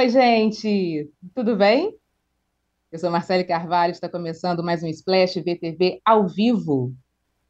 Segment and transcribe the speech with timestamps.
[0.00, 1.94] Oi, gente, tudo bem?
[2.90, 6.94] Eu sou Marcele Carvalho, está começando mais um Splash VTV ao vivo.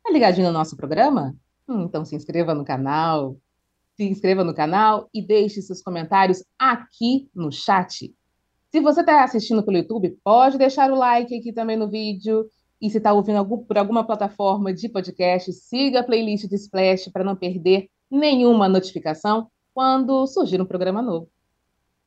[0.02, 1.32] Tá ligadinho no nosso programa?
[1.68, 3.36] Hum, então se inscreva no canal,
[3.96, 8.12] se inscreva no canal e deixe seus comentários aqui no chat.
[8.68, 12.50] Se você está assistindo pelo YouTube, pode deixar o like aqui também no vídeo.
[12.82, 17.12] E se está ouvindo algum, por alguma plataforma de podcast, siga a playlist de Splash
[17.12, 21.30] para não perder nenhuma notificação quando surgir um programa novo.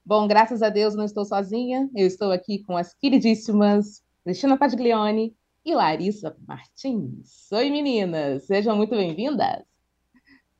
[0.05, 1.89] Bom, graças a Deus não estou sozinha.
[1.95, 7.49] Eu estou aqui com as queridíssimas Cristina Padiglione e Larissa Martins.
[7.53, 8.45] Oi, meninas!
[8.45, 9.63] Sejam muito bem-vindas.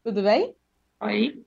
[0.02, 0.56] Tudo bem?
[1.02, 1.44] Oi.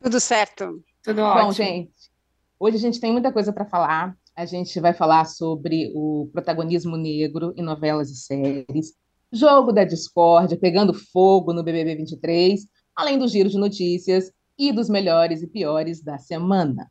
[0.00, 0.82] Tudo certo.
[1.04, 1.44] Tudo ótimo.
[1.44, 2.10] Bom, gente,
[2.58, 4.18] hoje a gente tem muita coisa para falar.
[4.34, 8.92] A gente vai falar sobre o protagonismo negro em novelas e séries,
[9.32, 12.66] jogo da discórdia pegando fogo no BBB 23,
[12.96, 16.90] além do giro de notícias e dos melhores e piores da semana.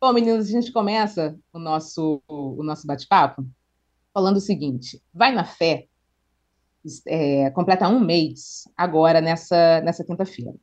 [0.00, 3.44] Bom, meninos, a gente começa o nosso, o nosso bate-papo
[4.14, 5.88] falando o seguinte: Vai na Fé
[7.06, 10.54] é, completa um mês agora nessa, nessa quinta-feira.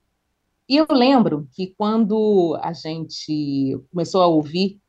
[0.69, 4.79] E eu lembro que quando a gente começou a ouvir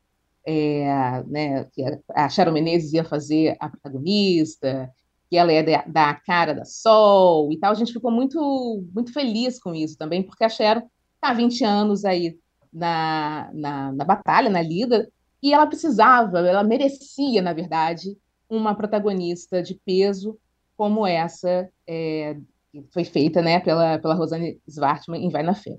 [0.45, 1.83] é, né, que
[2.15, 4.89] a Sharon Menezes ia fazer a protagonista,
[5.29, 9.11] que ela ia dar a cara da Sol e tal, a gente ficou muito, muito
[9.11, 12.39] feliz com isso também, porque a Sharon está há 20 anos aí
[12.71, 15.09] na, na, na batalha, na lida,
[15.41, 18.17] e ela precisava, ela merecia, na verdade,
[18.49, 20.37] uma protagonista de peso
[20.75, 22.37] como essa é,
[22.71, 25.77] que foi feita né, pela, pela Rosane Svartman em Vai na Fé.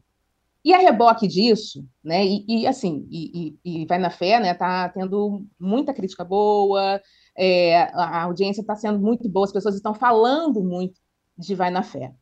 [0.64, 4.52] E a reboque disso, né, e, e assim, e, e, e, Vai na Fé, né,
[4.54, 7.00] tá tendo muita crítica boa,
[7.36, 11.00] é, a audiência está sendo muito boa, as pessoas estão falando muito
[11.36, 12.12] de Vai na Fé.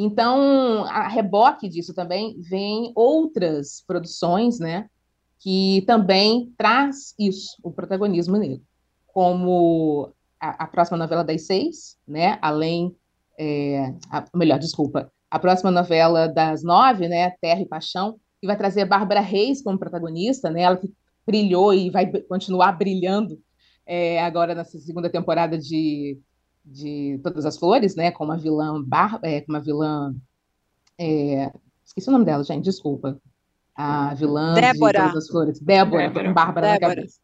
[0.00, 4.88] Então, a reboque disso também vem outras produções, né,
[5.40, 8.62] que também traz isso, o protagonismo negro,
[9.08, 12.94] como a, a próxima novela das seis, né, além,
[13.36, 18.56] é, a, melhor, desculpa, a próxima novela das nove, né, Terra e Paixão, que vai
[18.56, 20.94] trazer a Bárbara Reis como protagonista, né, ela que
[21.26, 23.36] brilhou e vai continuar brilhando
[23.84, 26.20] é, agora nessa segunda temporada de
[26.64, 30.14] de Todas as Flores, né, com uma vilã, bar, é, com uma vilã,
[30.98, 31.52] é,
[31.84, 33.20] esqueci o nome dela, gente, desculpa,
[33.74, 34.98] a vilã Débora.
[34.98, 36.32] de Todas as Flores, Débora, Débora.
[36.32, 36.88] Bárbara Débora.
[36.88, 37.20] na cabeça,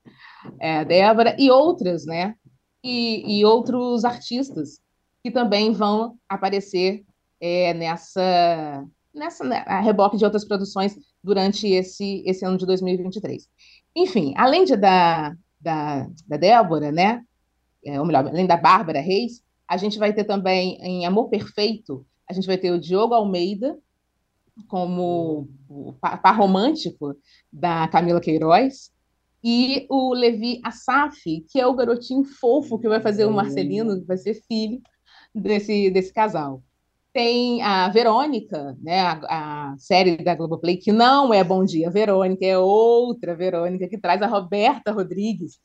[0.58, 2.34] é, Débora, e outras, né,
[2.82, 4.80] e, e outros artistas
[5.22, 7.02] que também vão aparecer
[7.40, 8.84] é, nessa,
[9.14, 13.48] nessa né, a reboque de outras produções durante esse, esse ano de 2023.
[13.96, 17.22] Enfim, além de da, da, da Débora, né,
[17.86, 22.32] ou melhor, além da Bárbara Reis, a gente vai ter também em Amor Perfeito, a
[22.32, 23.78] gente vai ter o Diogo Almeida
[24.68, 27.16] como o par romântico
[27.52, 28.92] da Camila Queiroz,
[29.42, 34.06] e o Levi Assaf, que é o garotinho fofo que vai fazer o Marcelino, que
[34.06, 34.80] vai ser filho
[35.34, 36.62] desse, desse casal.
[37.12, 42.44] Tem a Verônica, né, a, a, série da Globoplay, que não é Bom Dia Verônica,
[42.44, 45.60] é outra Verônica, que traz a Roberta Rodrigues,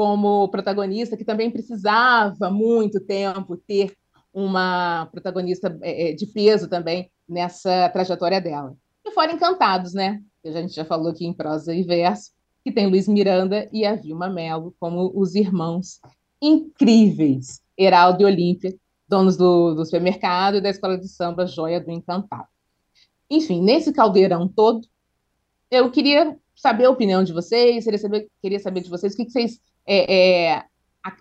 [0.00, 3.94] como protagonista, que também precisava muito tempo ter
[4.32, 8.74] uma protagonista é, é, de peso também nessa trajetória dela.
[9.04, 10.22] E fora Encantados, né?
[10.42, 12.30] Que a gente já falou aqui em prosa e verso,
[12.64, 16.00] que tem Luiz Miranda e a Vilma Mello como os irmãos
[16.40, 18.74] incríveis, Heraldo e Olímpia,
[19.06, 22.48] donos do, do supermercado e da escola de samba Joia do Encantado.
[23.28, 24.80] Enfim, nesse caldeirão todo,
[25.70, 29.26] eu queria saber a opinião de vocês, queria saber, queria saber de vocês o que,
[29.26, 30.64] que vocês é, é,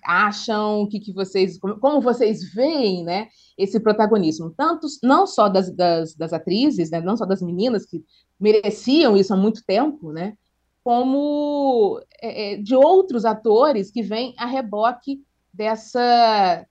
[0.03, 3.28] acham, o que, que vocês, como, vocês veem, né,
[3.58, 8.03] esse protagonismo, tanto não só das, das, das atrizes, né, não só das meninas que
[8.40, 10.38] mereciam isso há muito tempo, né,
[10.84, 15.22] como é, é de outros atores que vêm a reboque
[15.53, 16.66] dessa,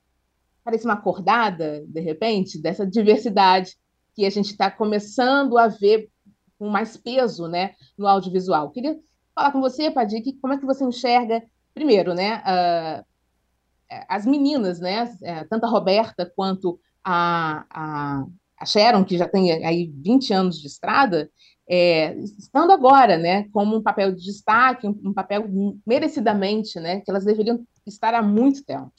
[0.64, 3.76] parece uma acordada, de repente, dessa diversidade
[4.14, 6.10] que a gente está começando a ver
[6.58, 8.70] com mais peso, né, no audiovisual.
[8.70, 8.98] Queria
[9.34, 11.42] falar com você, Padir, como é que você enxerga
[11.78, 13.04] primeiro, né, uh,
[14.08, 18.26] as meninas, né, é, tanto a Roberta quanto a, a,
[18.58, 21.30] a, Sharon, que já tem aí 20 anos de estrada,
[21.70, 25.46] é, estando agora, né, como um papel de destaque, um, um papel
[25.86, 28.92] merecidamente, né, que elas deveriam estar há muito tempo.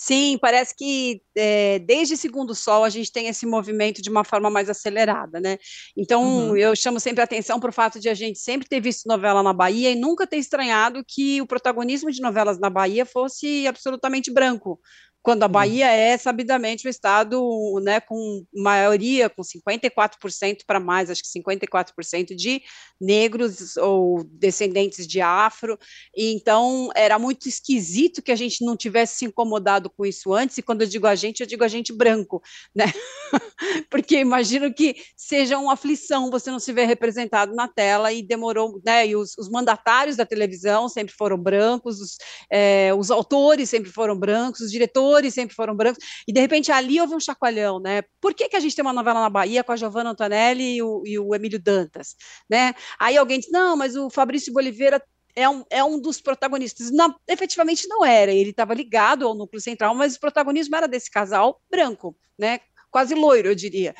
[0.00, 4.48] Sim, parece que é, desde Segundo Sol a gente tem esse movimento de uma forma
[4.48, 5.58] mais acelerada, né?
[5.96, 6.56] Então uhum.
[6.56, 9.42] eu chamo sempre a atenção para o fato de a gente sempre ter visto novela
[9.42, 14.30] na Bahia e nunca ter estranhado que o protagonismo de novelas na Bahia fosse absolutamente
[14.30, 14.80] branco,
[15.28, 17.38] quando a Bahia é sabidamente um estado
[17.82, 22.62] né, com maioria, com 54% para mais, acho que 54% de
[22.98, 25.78] negros ou descendentes de afro,
[26.16, 30.56] e então era muito esquisito que a gente não tivesse se incomodado com isso antes,
[30.56, 32.42] e quando eu digo a gente, eu digo a gente branco,
[32.74, 32.86] né?
[33.90, 38.80] Porque imagino que seja uma aflição você não se ver representado na tela, e demorou,
[38.82, 39.06] né?
[39.06, 42.16] E os, os mandatários da televisão sempre foram brancos, os,
[42.50, 46.70] é, os autores sempre foram brancos, os diretores atores sempre foram brancos, e de repente
[46.72, 48.02] ali houve um chacoalhão, né?
[48.20, 50.82] Por que, que a gente tem uma novela na Bahia com a Giovanna Antonelli e
[50.82, 52.14] o, e o Emílio Dantas,
[52.48, 52.74] né?
[52.98, 55.02] Aí alguém diz, não, mas o Fabrício Boliveira
[55.34, 56.90] é um, é um dos protagonistas.
[56.90, 61.10] Não, efetivamente não era, ele estava ligado ao núcleo central, mas o protagonismo era desse
[61.10, 62.60] casal branco, né?
[62.90, 63.94] Quase loiro, eu diria.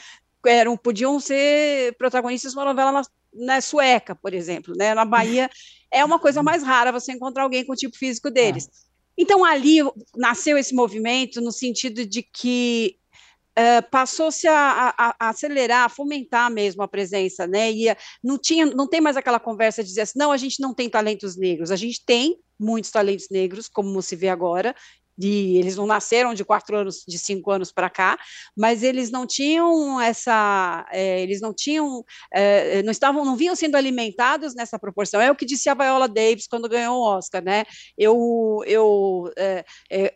[0.46, 3.02] Eram, podiam ser protagonistas de uma novela na,
[3.34, 4.94] na sueca, por exemplo, né?
[4.94, 5.50] Na Bahia
[5.90, 8.87] é uma coisa mais rara você encontrar alguém com o tipo físico deles.
[9.18, 9.78] Então, ali
[10.16, 12.96] nasceu esse movimento no sentido de que
[13.58, 17.72] Uh, passou-se a, a, a, acelerar, a fomentar mesmo a presença, né?
[17.72, 17.86] E
[18.22, 20.88] não tinha, não tem mais aquela conversa de dizer assim, não, a gente não tem
[20.88, 24.76] talentos negros, a gente tem muitos talentos negros, como se vê agora,
[25.18, 28.16] de eles não nasceram de quatro anos, de cinco anos para cá,
[28.56, 33.76] mas eles não tinham essa, é, eles não tinham, é, não estavam, não vinham sendo
[33.76, 35.20] alimentados nessa proporção.
[35.20, 37.64] É o que disse a Viola Davis quando ganhou o Oscar, né?
[37.96, 40.14] Eu, eu é, é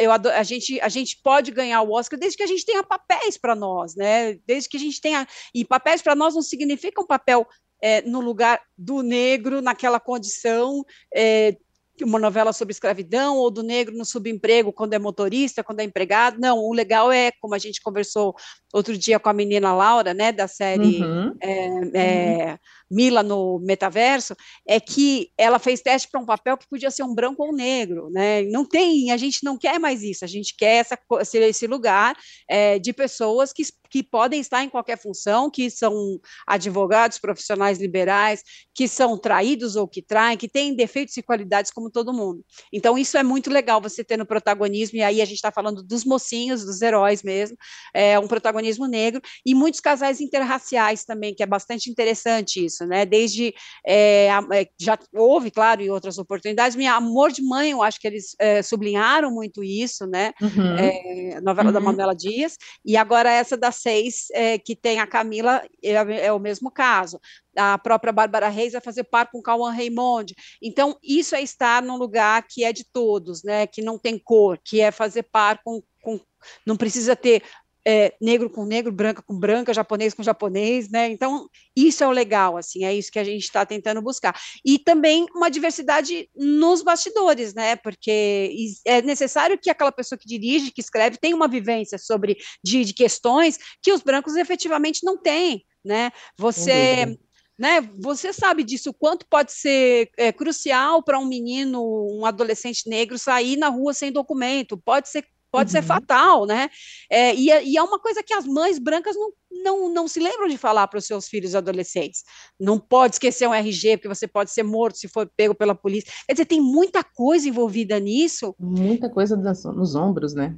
[0.00, 3.36] eu a gente, a gente pode ganhar o Oscar desde que a gente tenha papéis
[3.36, 4.38] para nós, né?
[4.46, 7.46] Desde que a gente tenha e papéis para nós não significa um papel
[7.82, 10.84] é, no lugar do negro, naquela condição
[11.14, 11.56] é,
[12.02, 16.40] uma novela sobre escravidão ou do negro no subemprego quando é motorista, quando é empregado.
[16.40, 18.34] Não, o legal é, como a gente conversou
[18.72, 21.36] outro dia com a menina Laura, né, da série uhum.
[21.40, 22.58] É, é, uhum.
[22.90, 24.34] Mila no Metaverso,
[24.66, 27.54] é que ela fez teste para um papel que podia ser um branco ou um
[27.54, 28.42] negro, né?
[28.42, 30.98] Não tem, a gente não quer mais isso, a gente quer essa,
[31.34, 32.16] esse lugar
[32.48, 38.42] é, de pessoas que, que podem estar em qualquer função, que são advogados, profissionais liberais,
[38.74, 42.44] que são traídos ou que traem, que têm defeitos e qualidades como todo mundo.
[42.72, 45.82] Então, isso é muito legal você ter no protagonismo, e aí a gente está falando
[45.82, 47.56] dos mocinhos, dos heróis mesmo,
[47.94, 53.06] é um protagonismo negro, e muitos casais interraciais também, que é bastante interessante isso, né?
[53.06, 53.54] Desde
[53.86, 56.76] é, é, já houve, claro, em outras oportunidades.
[56.76, 60.32] Minha Amor de Mãe, eu acho que eles é, sublinharam muito isso, né?
[60.40, 60.76] Uhum.
[60.76, 61.74] É, novela uhum.
[61.74, 65.92] da Manuela Dias, e agora essa das seis, é, que tem a Camila, é,
[66.26, 67.20] é, o mesmo caso.
[67.56, 70.34] A própria Bárbara Reis vai fazer par com Cauã Raymond.
[70.60, 73.66] Então, isso é estar num lugar que é de todos, né?
[73.66, 76.20] Que não tem cor, que é fazer par com, com
[76.66, 77.42] não precisa ter
[77.86, 81.10] é, negro com negro, branca com branca, japonês com japonês, né?
[81.10, 84.34] Então, isso é o legal, assim, é isso que a gente está tentando buscar.
[84.64, 87.76] E também uma diversidade nos bastidores, né?
[87.76, 88.54] Porque
[88.86, 92.94] é necessário que aquela pessoa que dirige, que escreve, tenha uma vivência sobre de, de
[92.94, 96.10] questões que os brancos efetivamente não têm, né?
[96.38, 97.18] Você
[97.58, 97.80] né?
[98.00, 103.16] Você sabe disso, o quanto pode ser é, crucial para um menino, um adolescente negro
[103.16, 105.24] sair na rua sem documento, pode ser
[105.54, 105.80] pode uhum.
[105.80, 106.68] ser fatal, né?
[107.08, 109.30] É, e, é, e, é uma coisa que as mães brancas não,
[109.62, 112.24] não, não se lembram de falar para os seus filhos adolescentes.
[112.58, 116.12] Não pode esquecer um RG, porque você pode ser morto se for pego pela polícia.
[116.26, 118.52] Quer dizer, tem muita coisa envolvida nisso.
[118.58, 120.56] Muita coisa nos ombros, né?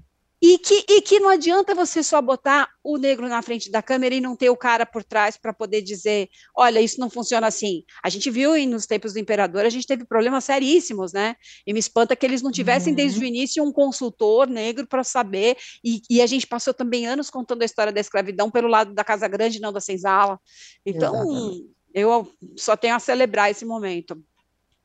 [0.48, 4.14] E que, e que não adianta você só botar o negro na frente da câmera
[4.14, 7.82] e não ter o cara por trás para poder dizer, olha, isso não funciona assim.
[8.00, 11.34] A gente viu e nos tempos do imperador, a gente teve problemas seríssimos, né?
[11.66, 12.96] E me espanta que eles não tivessem uhum.
[12.96, 17.28] desde o início um consultor negro para saber, e, e, a gente passou também anos
[17.28, 20.38] contando a história da escravidão pelo lado da Casa Grande, não da senzala.
[20.86, 21.70] Então, Exatamente.
[21.92, 24.16] eu só tenho a celebrar esse momento.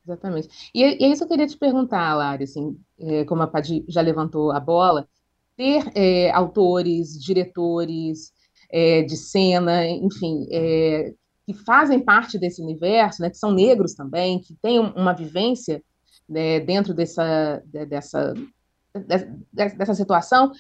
[0.08, 0.72] Exatamente.
[0.74, 3.86] E, e é isso que eu queria te perguntar, Lari, assim, é, como a Padi
[3.88, 5.08] já levantou a bola,
[5.58, 8.32] ter é, autores, diretores
[8.72, 11.14] é, de cena, enfim, é,
[11.46, 15.84] que fazem parte desse universo, né, que são negros também, que têm uma vivência
[16.28, 18.34] né, dentro dessa, dessa,
[19.54, 20.52] dessa situação,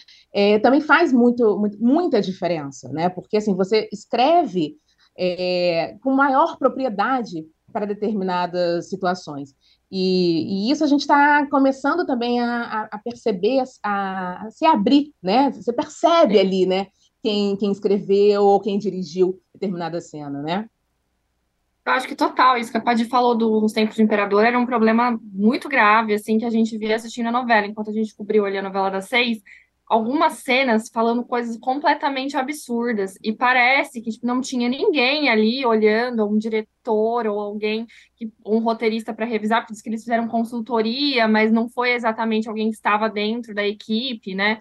[0.62, 3.10] também faz muito, muito, muita diferença, né?
[3.10, 4.76] Porque assim, você escreve
[6.02, 9.56] com maior propriedade para determinadas situações.
[9.92, 15.14] E, e, isso a gente está começando também a, a perceber, a, a, se abrir,
[15.22, 15.52] né?
[15.52, 16.88] Você percebe ali, né?
[17.22, 20.70] Quem, quem escreveu ou quem dirigiu determinada cena, né?
[21.86, 24.68] Eu acho que total, isso que a Paty falou dos tempos do Imperador era um
[24.68, 27.66] problema muito grave, assim, que a gente via assistindo a novela.
[27.66, 29.42] Enquanto a gente cobriu ali a novela das seis,
[29.92, 36.26] algumas cenas falando coisas completamente absurdas e parece que tipo, não tinha ninguém ali olhando,
[36.26, 41.28] um diretor ou alguém, que, um roteirista para revisar, porque diz que eles fizeram consultoria,
[41.28, 44.60] mas não foi exatamente alguém que estava dentro da equipe, né?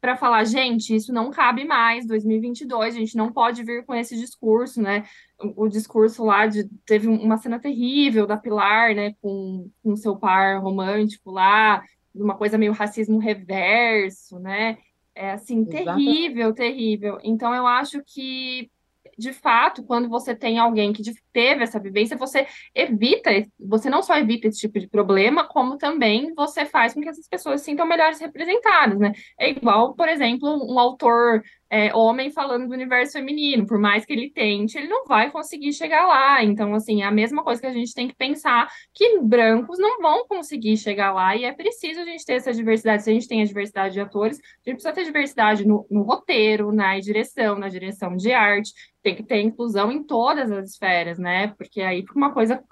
[0.00, 4.16] Para falar, gente, isso não cabe mais, 2022, a gente não pode vir com esse
[4.16, 5.04] discurso, né?
[5.38, 10.16] O, o discurso lá de teve uma cena terrível da Pilar, né, com, com seu
[10.16, 11.82] par romântico lá,
[12.14, 14.78] uma coisa meio racismo reverso, né?
[15.14, 17.18] É assim, terrível, terrível.
[17.22, 18.70] Então eu acho que
[19.18, 21.02] de fato, quando você tem alguém que
[21.32, 26.32] teve essa vivência, você evita, você não só evita esse tipo de problema, como também
[26.34, 29.12] você faz com que essas pessoas se sintam melhores representadas, né?
[29.38, 31.42] É igual, por exemplo, um autor
[31.72, 35.72] é, homem falando do universo feminino, por mais que ele tente, ele não vai conseguir
[35.72, 36.44] chegar lá.
[36.44, 39.98] Então, assim, é a mesma coisa que a gente tem que pensar que brancos não
[40.02, 43.04] vão conseguir chegar lá e é preciso a gente ter essa diversidade.
[43.04, 46.02] Se a gente tem a diversidade de atores, a gente precisa ter diversidade no, no
[46.02, 51.18] roteiro, na direção, na direção de arte, tem que ter inclusão em todas as esferas,
[51.18, 51.54] né?
[51.56, 52.62] Porque aí fica uma coisa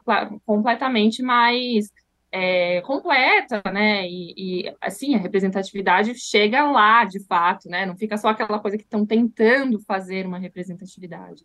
[0.45, 1.91] completamente mais
[2.33, 4.09] é, completa, né?
[4.09, 7.85] E, e, assim, a representatividade chega lá, de fato, né?
[7.85, 11.45] Não fica só aquela coisa que estão tentando fazer uma representatividade.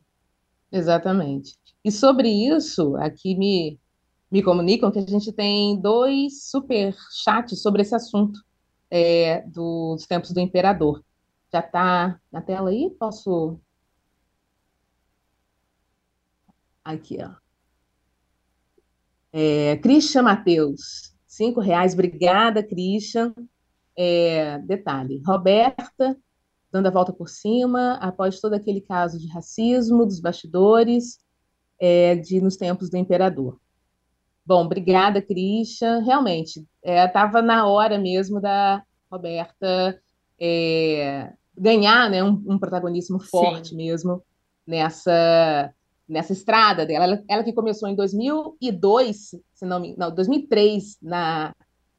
[0.71, 1.55] Exatamente.
[1.83, 3.79] E sobre isso, aqui me,
[4.31, 8.39] me comunicam que a gente tem dois super chats sobre esse assunto
[8.89, 11.03] é, dos tempos do imperador.
[11.51, 12.89] Já está na tela aí?
[12.99, 13.59] Posso
[16.85, 17.44] Aqui, ó.
[19.37, 21.91] É, Christian Matheus, cinco reais.
[21.91, 23.33] Obrigada, Christian.
[23.97, 26.17] É, detalhe, Roberta,
[26.71, 31.19] dando a volta por cima, após todo aquele caso de racismo dos bastidores,
[31.77, 33.59] é, de nos tempos do imperador.
[34.45, 35.99] Bom, obrigada, Christian.
[35.99, 40.01] Realmente, estava é, na hora mesmo da Roberta
[40.39, 43.75] é, ganhar né, um, um protagonismo forte Sim.
[43.75, 44.23] mesmo
[44.65, 45.73] nessa
[46.07, 47.05] nessa estrada dela.
[47.05, 51.53] Ela, ela, que começou em 2002, se não me não, 2003 na,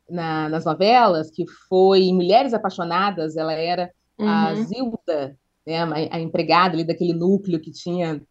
[0.08, 4.28] na, nas novelas, que foi Mulheres Apaixonadas, ela era uhum.
[4.28, 8.22] a Zilda, né, a, a, empregada ali daquele núcleo que tinha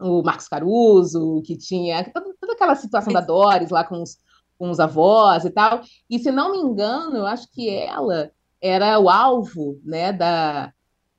[0.00, 4.16] o Marcos Caruso, que tinha toda, toda aquela situação da Doris lá com os,
[4.58, 5.82] com os avós e tal.
[6.10, 10.72] E se não me engano, eu acho que ela era o alvo, né, da,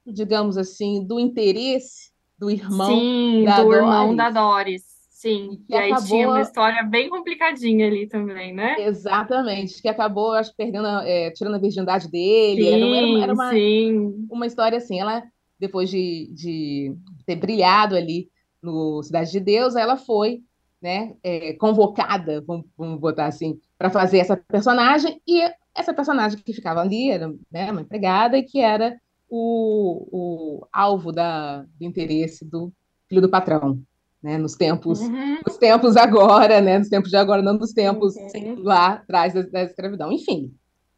[0.05, 2.12] digamos assim, do interesse
[2.43, 3.79] do irmão Sim, da do Doris.
[3.79, 4.83] irmão da Doris.
[5.09, 6.07] Sim, e, e aí acabou...
[6.09, 8.75] tinha uma história bem complicadinha ali também, né?
[8.79, 12.63] Exatamente, que acabou, acho, perdendo, é, tirando a virgindade dele.
[12.63, 14.27] Sim, era, era, era uma, sim.
[14.29, 15.00] uma história assim.
[15.00, 15.23] Ela,
[15.57, 16.93] depois de, de
[17.25, 18.27] ter brilhado ali
[18.62, 20.41] no Cidade de Deus, ela foi
[20.81, 25.41] né, é, convocada, vamos, vamos botar assim, para fazer essa personagem, e
[25.73, 29.00] essa personagem que ficava ali era né, uma empregada e que era
[29.35, 32.71] o, o alvo da, do interesse do
[33.09, 33.81] filho do patrão,
[34.21, 34.37] né?
[34.37, 35.39] Nos tempos, uhum.
[35.43, 36.77] nos tempos agora, né?
[36.77, 38.61] Nos tempos de agora, não nos tempos uhum.
[38.61, 40.11] lá atrás da, da escravidão.
[40.11, 40.53] Enfim,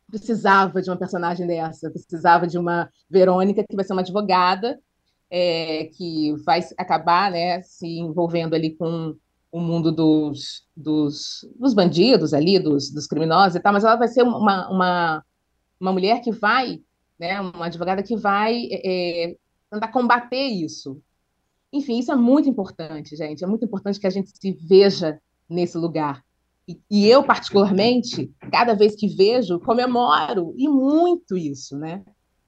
[0.06, 4.78] precisava de uma personagem dessa, precisava de uma Verônica que vai ser uma advogada
[5.32, 7.62] é, que vai acabar, né?
[7.62, 9.16] Se envolvendo ali com
[9.50, 14.10] o mundo dos, dos, dos bandidos ali, dos, dos criminosos e tal, mas ela vai
[14.10, 15.24] ser uma, uma,
[15.80, 16.82] uma mulher que vai
[17.20, 17.40] né?
[17.40, 19.36] Uma advogada que vai é,
[19.70, 21.02] tentar combater isso.
[21.72, 23.44] Enfim, isso é muito importante, gente.
[23.44, 25.20] É muito importante que a gente se veja
[25.50, 26.24] nesse lugar.
[26.68, 32.04] E, e eu, particularmente, cada vez que vejo, comemoro e muito isso, né?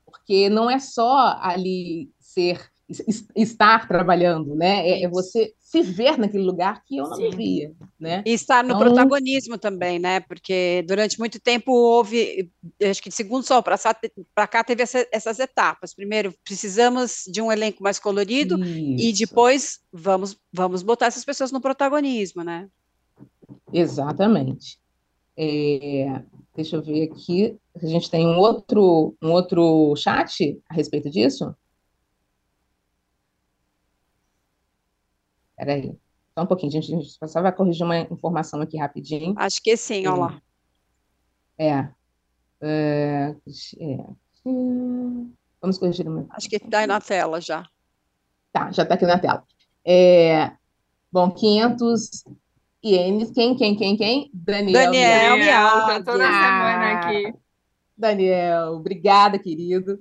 [0.06, 2.72] Porque não é só ali ser
[3.36, 4.88] estar trabalhando, né?
[4.88, 7.30] É, é, você se ver naquele lugar que eu não Sim.
[7.32, 8.24] via, né?
[8.26, 8.80] E estar no então...
[8.80, 10.22] protagonismo também, né?
[10.22, 12.50] Porque durante muito tempo houve,
[12.82, 15.94] acho que de segundo sol para cá teve essa, essas etapas.
[15.94, 19.06] Primeiro, precisamos de um elenco mais colorido Isso.
[19.06, 22.70] e depois vamos vamos botar essas pessoas no protagonismo, né?
[23.74, 24.80] Exatamente.
[25.36, 26.22] É,
[26.56, 31.54] deixa eu ver aqui, a gente tem um outro um outro chat a respeito disso.
[35.58, 35.98] Peraí.
[36.38, 36.94] Só um pouquinho, gente.
[36.94, 39.34] A gente só vai corrigir uma informação aqui rapidinho.
[39.38, 40.42] Acho que sim, olha lá.
[41.58, 41.90] É.
[42.62, 43.36] é,
[43.80, 44.06] é.
[45.60, 46.28] Vamos corrigir uma.
[46.30, 47.68] Acho que está aí na tela já.
[48.54, 49.44] Tá, já está aqui na tela.
[49.84, 50.52] É,
[51.12, 52.24] bom, 500
[52.86, 53.32] ienes.
[53.32, 54.30] Quem, quem, quem, quem?
[54.32, 54.92] Daniel.
[54.92, 57.34] Daniel, Daniel toda semana aqui.
[57.98, 59.98] Daniel, obrigada, querido.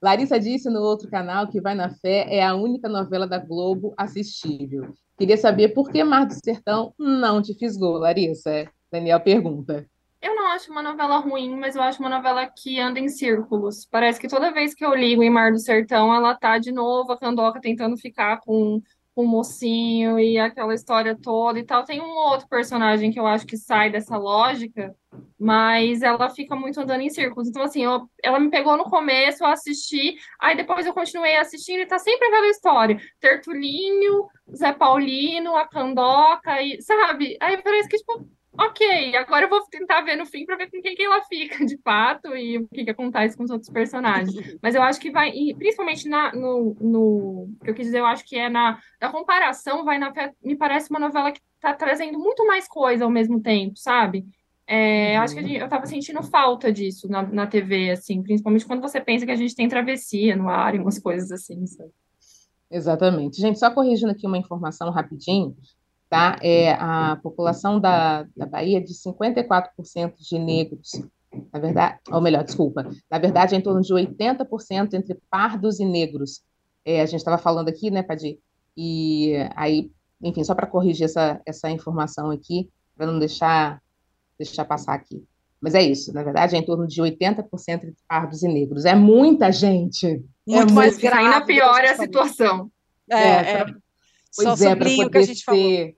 [0.00, 3.92] Larissa disse no outro canal que Vai na Fé é a única novela da Globo
[3.96, 4.94] assistível.
[5.18, 8.70] Queria saber por que Mar do Sertão não te fisgou, Larissa.
[8.90, 9.84] Daniel pergunta.
[10.22, 13.86] Eu não acho uma novela ruim, mas eu acho uma novela que anda em círculos.
[13.90, 17.12] Parece que toda vez que eu ligo em Mar do Sertão, ela tá de novo,
[17.12, 18.80] a Candoca tentando ficar com
[19.14, 21.84] o mocinho e aquela história toda e tal.
[21.84, 24.94] Tem um outro personagem que eu acho que sai dessa lógica,
[25.38, 27.48] mas ela fica muito andando em círculos.
[27.48, 31.80] Então, assim, eu, ela me pegou no começo, eu assisti, aí depois eu continuei assistindo
[31.80, 33.00] e tá sempre aquela história.
[33.20, 37.36] Tertulinho, Zé Paulino, a Candoca, e, sabe?
[37.40, 38.28] Aí parece que, tipo,
[38.58, 41.64] ok, agora eu vou tentar ver no fim para ver com quem que ela fica
[41.64, 44.32] de fato e o que, que acontece com os outros personagens.
[44.62, 47.48] Mas eu acho que vai, e principalmente na, no, no.
[47.62, 50.12] que eu quis dizer, eu acho que é na, na comparação, vai na.
[50.42, 54.24] Me parece uma novela que está trazendo muito mais coisa ao mesmo tempo, sabe?
[54.66, 58.80] É, acho que gente, eu estava sentindo falta disso na, na TV, assim, principalmente quando
[58.80, 61.90] você pensa que a gente tem travessia no ar e umas coisas assim, sabe?
[62.70, 63.40] Exatamente.
[63.40, 65.54] Gente, só corrigindo aqui uma informação rapidinho,
[66.08, 66.38] tá?
[66.42, 71.02] É, a população da, da Bahia de 54% de negros,
[71.52, 75.84] na verdade, ou melhor, desculpa, na verdade é em torno de 80% entre pardos e
[75.84, 76.42] negros.
[76.84, 78.38] É, a gente estava falando aqui, né, Padir?
[78.76, 79.90] E aí,
[80.22, 83.80] enfim, só para corrigir essa, essa informação aqui, para não deixar,
[84.38, 85.24] deixar passar aqui.
[85.60, 88.84] Mas é isso, na verdade, é em torno de 80% entre pardos e negros.
[88.84, 90.06] É muita gente.
[90.06, 91.24] É muito é mais grave.
[91.24, 92.70] Ainda piora a situação.
[93.10, 93.66] É, é, é.
[94.36, 95.94] Pois Só é, para poder que a gente ser, falou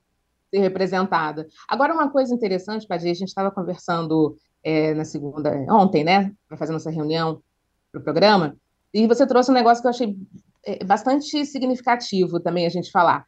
[0.49, 1.47] ser representada.
[1.67, 6.57] Agora, uma coisa interessante, Padir, a gente estava conversando é, na segunda, ontem, né, para
[6.57, 7.41] fazer nossa reunião
[7.91, 8.55] para o programa,
[8.93, 10.17] e você trouxe um negócio que eu achei
[10.65, 13.25] é, bastante significativo também a gente falar,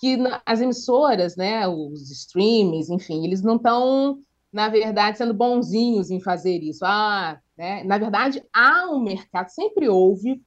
[0.00, 4.18] que as emissoras, né, os streams, enfim, eles não estão,
[4.52, 6.84] na verdade, sendo bonzinhos em fazer isso.
[6.84, 10.40] Ah, né, na verdade, há um mercado, sempre houve,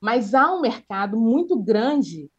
[0.00, 2.30] mas há um mercado muito grande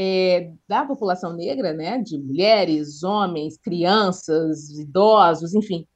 [0.00, 5.88] é, da população negra, né, de mulheres, homens, crianças, idosos, enfim,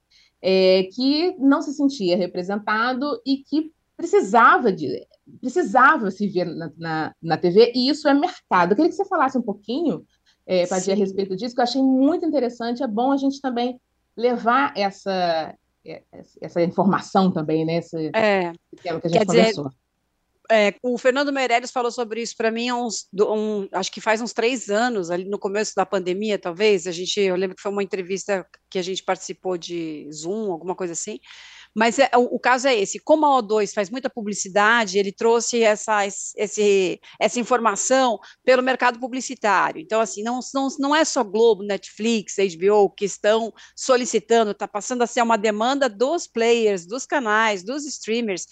[0.43, 5.07] é, que não se sentia representado e que precisava de
[5.41, 8.73] precisava se ver na, na, na TV, e isso é mercado.
[8.73, 10.05] Eu queria que você falasse um pouquinho,
[10.45, 12.83] é, Padir, a respeito disso, que eu achei muito interessante.
[12.83, 13.81] É bom a gente também
[14.17, 15.55] levar essa,
[15.87, 16.03] é,
[16.41, 17.77] essa informação também, né?
[17.77, 19.69] Esse, é, que a gente conversou.
[19.69, 19.82] Dizer,
[20.51, 24.33] é, o Fernando Meirelles falou sobre isso para mim uns, um, acho que faz uns
[24.33, 26.87] três anos, ali no começo da pandemia, talvez.
[26.87, 30.75] A gente, eu lembro que foi uma entrevista que a gente participou de Zoom, alguma
[30.75, 31.19] coisa assim.
[31.75, 35.63] Mas é, o, o, caso é esse: como a O2 faz muita publicidade, ele trouxe
[35.63, 39.81] essa, esse, essa informação pelo mercado publicitário.
[39.81, 45.03] Então, assim, não, não, não é só Globo, Netflix, HBO que estão solicitando, está passando
[45.03, 48.47] a ser uma demanda dos players, dos canais, dos streamers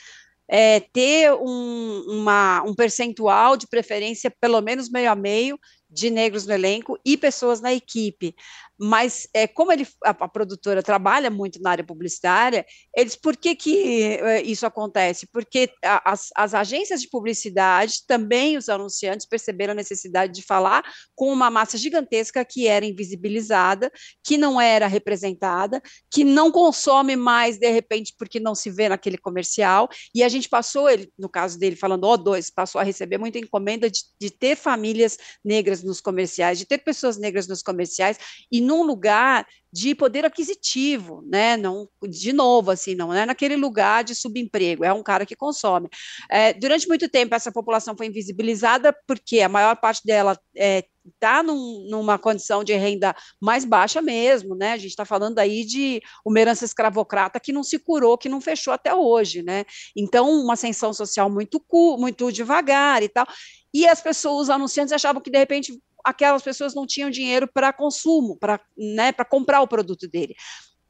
[0.52, 5.56] é, ter um, uma, um percentual de preferência, pelo menos meio a meio,
[5.88, 8.34] de negros no elenco e pessoas na equipe.
[8.80, 12.64] Mas é, como ele, a, a, produtora trabalha muito na área publicitária,
[12.96, 15.26] eles por que, que é, isso acontece?
[15.32, 21.32] Porque as, as agências de publicidade, também os anunciantes, perceberam a necessidade de falar com
[21.32, 23.90] uma massa gigantesca que era invisibilizada,
[24.24, 29.18] que não era representada, que não consome mais, de repente, porque não se vê naquele
[29.18, 29.88] comercial.
[30.14, 33.90] E a gente passou, ele, no caso dele, falando O2, passou a receber muita encomenda
[33.90, 38.18] de, de ter famílias negras negras nos comerciais, de ter pessoas negras nos comerciais
[38.50, 41.56] e num lugar de poder aquisitivo, né?
[41.56, 45.88] Não, de novo, assim, não é naquele lugar de subemprego, é um cara que consome.
[46.30, 51.42] É, durante muito tempo, essa população foi invisibilizada porque a maior parte dela é, está
[51.42, 54.72] num, numa condição de renda mais baixa mesmo, né?
[54.72, 58.40] A gente está falando aí de uma herança escravocrata que não se curou, que não
[58.40, 59.64] fechou até hoje, né?
[59.96, 61.60] Então, uma ascensão social muito,
[61.98, 63.26] muito devagar e tal.
[63.72, 67.72] E as pessoas, os anunciantes, achavam que de repente aquelas pessoas não tinham dinheiro para
[67.72, 70.34] consumo, para né, comprar o produto dele.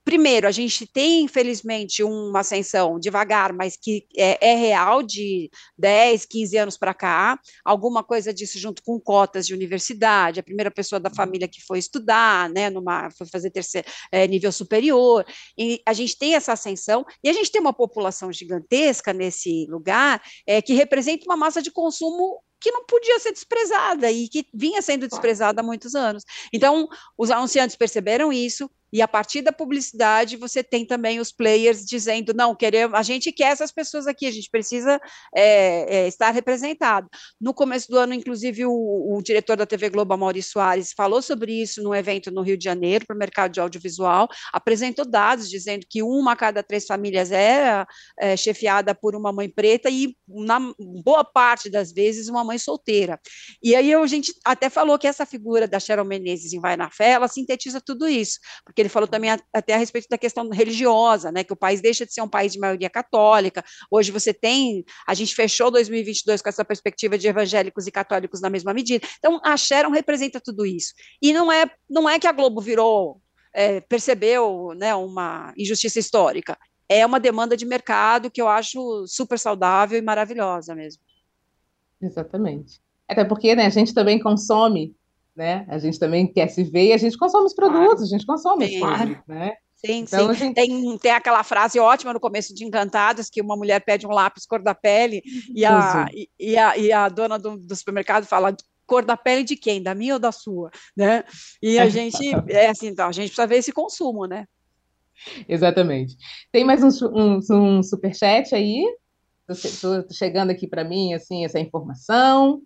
[0.02, 6.24] Primeiro, a gente tem, infelizmente, uma ascensão devagar, mas que é, é real de 10,
[6.24, 10.98] 15 anos para cá, alguma coisa disso junto com cotas de universidade, a primeira pessoa
[10.98, 15.24] da família que foi estudar, né, numa, foi fazer terceiro, é, nível superior,
[15.56, 20.22] e a gente tem essa ascensão, e a gente tem uma população gigantesca nesse lugar,
[20.46, 24.82] é, que representa uma massa de consumo que não podia ser desprezada e que vinha
[24.82, 26.24] sendo desprezada há muitos anos.
[26.52, 31.84] Então, os anunciantes perceberam isso, e a partir da publicidade, você tem também os players
[31.84, 35.00] dizendo: não, queremos, a gente quer essas pessoas aqui, a gente precisa
[35.34, 37.08] é, é, estar representado.
[37.40, 41.62] No começo do ano, inclusive, o, o, diretor da TV Globo, Maurício Soares, falou sobre
[41.62, 45.86] isso no evento no Rio de Janeiro, para o mercado de audiovisual, apresentou dados dizendo
[45.88, 47.86] que uma a cada três famílias era
[48.18, 50.58] é, chefiada por uma mãe preta, e na
[51.04, 53.20] boa parte das vezes, uma mãe solteira.
[53.62, 56.90] E aí a gente até falou que essa figura da Cheryl Menezes em Vai na
[56.90, 61.30] Fé, ela sintetiza tudo isso, porque ele falou também até a respeito da questão religiosa,
[61.30, 64.84] né, que o país deixa de ser um país de maioria católica, hoje você tem,
[65.06, 69.40] a gente fechou 2022 com essa perspectiva de evangélicos e católicos na mesma medida, então
[69.44, 73.20] a Sharon representa tudo isso, e não é, não é que a Globo virou
[73.52, 76.56] é, percebeu né, uma injustiça histórica.
[76.88, 81.02] É uma demanda de mercado que eu acho super saudável e maravilhosa mesmo.
[82.00, 82.80] Exatamente.
[83.08, 84.94] Até porque né, a gente também consome,
[85.34, 85.64] né?
[85.68, 88.68] A gente também quer se ver e a gente consome os produtos, a gente consome
[88.68, 89.52] sim, coisas, né?
[89.74, 90.40] Sim, então, sim.
[90.40, 90.54] Gente...
[90.54, 94.46] Tem, tem aquela frase ótima no começo de Encantados, que uma mulher pede um lápis
[94.46, 95.22] cor da pele
[95.54, 98.54] e a, e, e, a, e a dona do, do supermercado fala
[98.86, 99.82] cor da pele de quem?
[99.82, 100.70] Da minha ou da sua?
[100.96, 101.24] Né?
[101.62, 104.46] E a gente, é assim, então, a gente precisa ver esse consumo, né?
[105.48, 106.16] Exatamente.
[106.50, 108.84] Tem mais um, um, um superchat aí?
[109.50, 112.62] Estou chegando aqui para mim, assim, essa informação.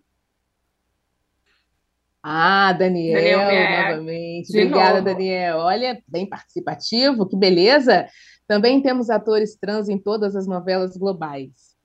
[2.21, 4.49] Ah, Daniel, Daniel novamente.
[4.49, 5.05] Obrigada, novo.
[5.05, 5.57] Daniel.
[5.57, 8.07] Olha, bem participativo, que beleza.
[8.47, 11.75] Também temos atores trans em todas as novelas globais.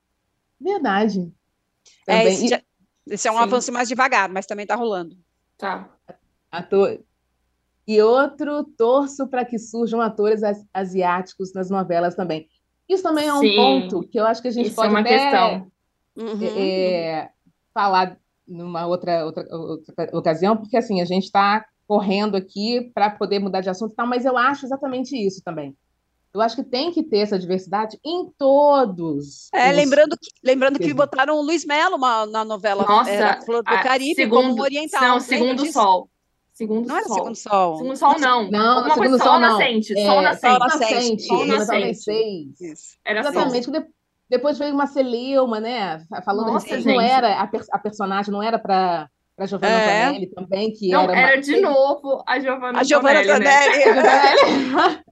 [0.59, 1.31] Verdade.
[2.07, 2.27] É, também...
[2.27, 2.63] É, esse, já,
[3.07, 3.43] esse é um Sim.
[3.43, 5.17] avanço mais devagar, mas também está rolando.
[5.59, 5.91] Tá.
[6.51, 7.03] Ator,
[7.87, 12.49] e outro, torço para que surjam atores asiáticos nas novelas também.
[12.91, 13.55] Isso também é um Sim.
[13.55, 15.65] ponto que eu acho que a gente Isso é pode é até
[16.19, 17.29] é, uhum.
[17.73, 23.39] falar numa outra, outra, outra ocasião, porque assim, a gente está correndo aqui para poder
[23.39, 25.77] mudar de assunto, tal, mas eu acho exatamente isso também.
[26.35, 29.49] Eu acho que tem que ter essa diversidade em todos.
[29.53, 29.77] É, os...
[29.77, 34.15] lembrando que, lembrando que botaram o Luiz Melo na novela Nossa, é, Flor do Caribe
[34.15, 35.01] segundo, como oriental.
[35.01, 36.09] Não, Segundo Sol.
[36.61, 37.15] Segundo não sol.
[37.15, 37.77] segundo sol.
[37.79, 38.51] Segundo sol, não.
[38.51, 39.99] Não, Alguma segundo coisa, sol, sol nascente.
[39.99, 40.51] É, sol nascente.
[40.51, 41.23] Sol nascente.
[41.23, 42.55] Sol nascente.
[42.61, 42.99] Isso.
[43.03, 43.65] Era Exatamente.
[43.65, 43.87] Sol.
[44.29, 46.05] Depois veio uma Celeuma, né?
[46.23, 50.27] Falando Nossa, a não era a, per a, personagem, não era para para Giovanna é.
[50.35, 51.17] Também, que não, era.
[51.19, 51.41] Era uma...
[51.41, 53.85] de novo a Giovanna A Giovanna Fanelli.
[53.95, 55.03] Né?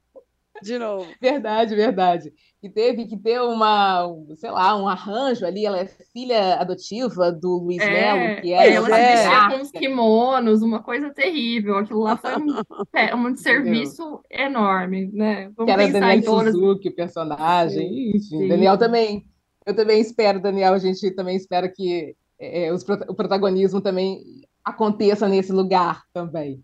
[0.63, 1.07] de novo.
[1.19, 4.05] Verdade, verdade que teve que ter uma,
[4.37, 5.65] sei lá, um arranjo ali.
[5.65, 8.73] Ela é filha adotiva do Luiz é, Melo, que é.
[8.73, 9.17] Ela é.
[9.17, 11.79] se com os kimonos, uma coisa terrível.
[11.79, 12.57] Aquilo lá foi um,
[13.29, 15.51] um serviço enorme, né?
[15.57, 16.55] Vamos que era Daniel todas...
[16.55, 18.39] Suzuki, o personagem, sim, enfim.
[18.39, 18.49] Sim.
[18.49, 19.25] Daniel também.
[19.65, 24.23] Eu também espero, Daniel, a gente também espera que é, os, o protagonismo também
[24.65, 26.63] aconteça nesse lugar também.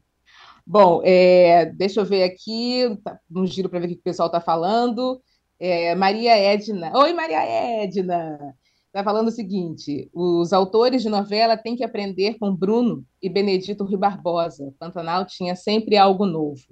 [0.67, 4.29] Bom, é, deixa eu ver aqui, tá, um giro para ver o que o pessoal
[4.29, 5.21] está falando.
[5.59, 6.93] É, Maria Edna.
[6.97, 7.43] Oi, Maria
[7.83, 8.55] Edna!
[8.87, 13.85] Está falando o seguinte: os autores de novela têm que aprender com Bruno e Benedito
[13.85, 14.75] Rui Barbosa.
[14.79, 16.63] Pantanal tinha sempre algo novo.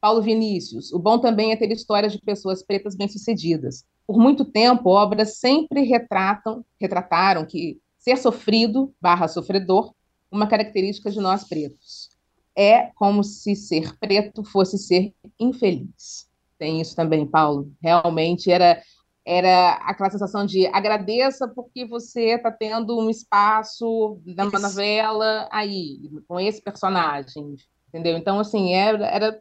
[0.00, 3.84] Paulo Vinícius, o bom também é ter histórias de pessoas pretas bem-sucedidas.
[4.06, 9.92] Por muito tempo, obras sempre retratam, retrataram que ser sofrido barra sofredor,
[10.30, 12.10] uma característica de nós pretos.
[12.56, 16.28] É como se ser preto fosse ser infeliz.
[16.58, 17.70] Tem isso também, Paulo.
[17.82, 18.82] Realmente era
[19.26, 26.38] era aquela sensação de agradeça porque você está tendo um espaço numa novela aí, com
[26.38, 27.56] esse personagem,
[27.88, 28.16] entendeu?
[28.16, 29.40] Então, assim, era, era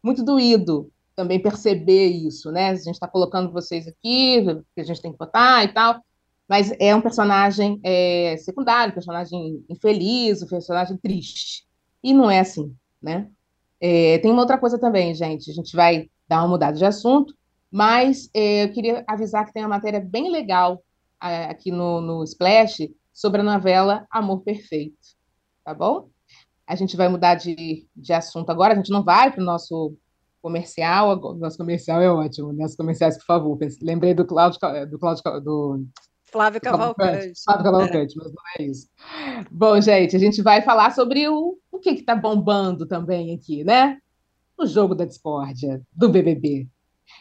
[0.00, 2.70] muito doído também perceber isso, né?
[2.70, 6.00] A gente está colocando vocês aqui, que a gente tem que botar e tal,
[6.48, 11.64] mas é um personagem é, secundário, um personagem infeliz, um personagem triste.
[12.04, 12.72] E não é assim,
[13.02, 13.28] né?
[13.80, 17.32] É, tem uma outra coisa também, gente, a gente vai dar uma mudada de assunto,
[17.70, 20.82] mas é, eu queria avisar que tem uma matéria bem legal
[21.22, 24.96] é, aqui no, no Splash sobre a novela Amor Perfeito,
[25.64, 26.08] tá bom?
[26.66, 29.96] A gente vai mudar de, de assunto agora, a gente não vai para o nosso
[30.42, 33.58] comercial, o nosso comercial é ótimo, nossos comerciais, por favor.
[33.80, 34.58] Lembrei do Cláudio,
[34.90, 35.84] do Cláudio, do
[36.24, 37.32] Flávio Cavalcante.
[37.44, 38.22] Flávio Cavalcante, é.
[38.22, 38.88] mas não é isso.
[39.50, 43.98] Bom, gente, a gente vai falar sobre o, o que está bombando também aqui, né?
[44.58, 46.68] O jogo da discórdia do BBB.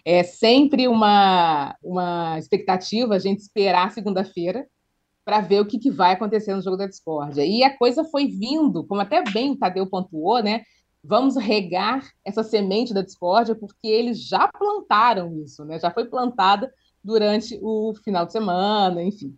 [0.06, 4.68] É sempre uma, uma expectativa a gente esperar segunda-feira
[5.26, 7.46] para ver o que, que, vai acontecer no jogo da discórdia.
[7.46, 10.64] E a coisa foi vindo, como até bem o Tadeu pontuou, né?
[11.04, 15.80] Vamos regar essa semente da discórdia, porque eles já plantaram isso, né?
[15.80, 16.72] Já foi plantada
[17.04, 19.38] durante o final de semana, enfim.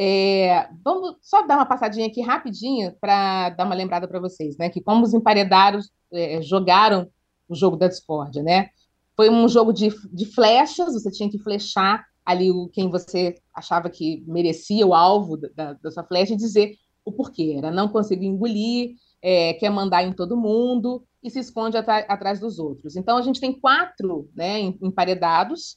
[0.00, 4.70] É, vamos só dar uma passadinha aqui rapidinho para dar uma lembrada para vocês, né?
[4.70, 7.10] Que como os emparedados é, jogaram
[7.48, 8.68] o jogo da discórdia, né?
[9.16, 13.90] Foi um jogo de, de flechas, você tinha que flechar ali o, quem você achava
[13.90, 17.56] que merecia o alvo da, da sua flecha e dizer o porquê.
[17.58, 22.60] Era não conseguir engolir, é, quer mandar em todo mundo e se esconde atrás dos
[22.60, 22.94] outros.
[22.94, 25.76] Então a gente tem quatro né, emparedados.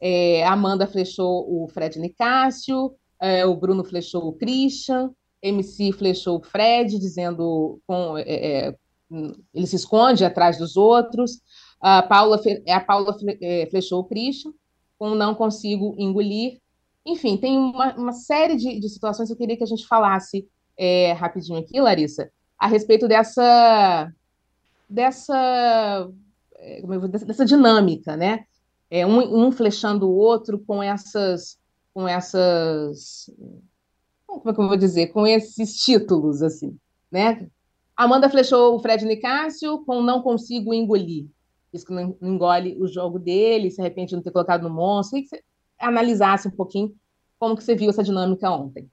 [0.00, 5.10] É, Amanda flechou o Fred Nicásio, é, o Bruno flechou o Christian,
[5.42, 8.74] MC flechou o Fred, dizendo com, é, é,
[9.54, 11.40] ele se esconde atrás dos outros.
[11.80, 14.52] A Paula, a Paula é, flechou o Christian,
[14.98, 16.58] com não consigo engolir.
[17.04, 20.48] Enfim, tem uma, uma série de, de, situações que eu queria que a gente falasse
[20.76, 24.12] é, rapidinho aqui, Larissa, a respeito dessa
[24.88, 26.10] dessa
[26.56, 28.44] é, dessa dinâmica, né?
[28.90, 31.58] É, um, um flechando o outro com essas
[31.96, 33.30] com essas
[34.26, 36.78] como é que eu vou dizer, com esses títulos, assim,
[37.10, 37.48] né?
[37.96, 41.26] Amanda flechou o Fred Nicásio com Não Consigo Engolir.
[41.72, 45.18] Isso que não engole o jogo dele, se de não ter colocado no monstro.
[45.22, 45.42] que você
[45.78, 46.94] analisasse um pouquinho
[47.38, 48.90] como que você viu essa dinâmica ontem.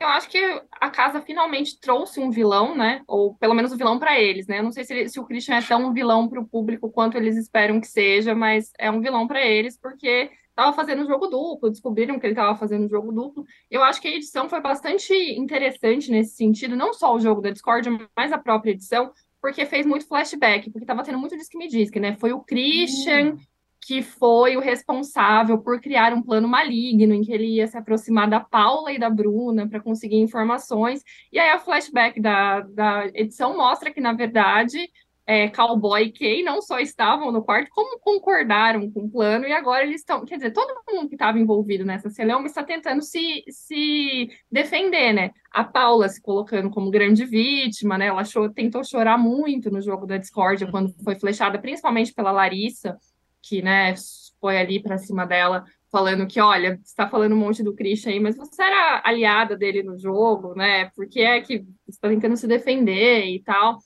[0.00, 3.04] Eu acho que a casa finalmente trouxe um vilão, né?
[3.06, 4.58] Ou pelo menos um vilão para eles, né?
[4.58, 7.36] Eu não sei se, se o Christian é tão vilão para o público quanto eles
[7.36, 12.18] esperam que seja, mas é um vilão para eles porque estava fazendo jogo duplo, descobriram
[12.18, 13.44] que ele estava fazendo jogo duplo.
[13.70, 17.50] Eu acho que a edição foi bastante interessante nesse sentido, não só o jogo da
[17.50, 19.12] Discord, mas a própria edição,
[19.42, 22.16] porque fez muito flashback, porque estava tendo muito disque me disque, né?
[22.18, 23.38] Foi o Christian hum.
[23.80, 28.30] que foi o responsável por criar um plano maligno em que ele ia se aproximar
[28.30, 31.02] da Paula e da Bruna para conseguir informações.
[31.32, 34.88] E aí a flashback da, da edição mostra que, na verdade,
[35.26, 39.52] é, Cowboy e Kay não só estavam no quarto, como concordaram com o plano, e
[39.52, 40.24] agora eles estão.
[40.24, 45.30] Quer dizer, todo mundo que estava envolvido nessa celeuma está tentando se, se defender, né?
[45.50, 48.06] A Paula se colocando como grande vítima, né?
[48.06, 52.98] Ela achou, tentou chorar muito no jogo da Discord quando foi flechada, principalmente pela Larissa,
[53.42, 53.94] que, né,
[54.40, 55.64] foi ali para cima dela.
[55.90, 59.56] Falando que, olha, você está falando um monte do Christian aí, mas você era aliada
[59.56, 60.90] dele no jogo, né?
[60.96, 63.78] Porque é que você está tentando se defender e tal.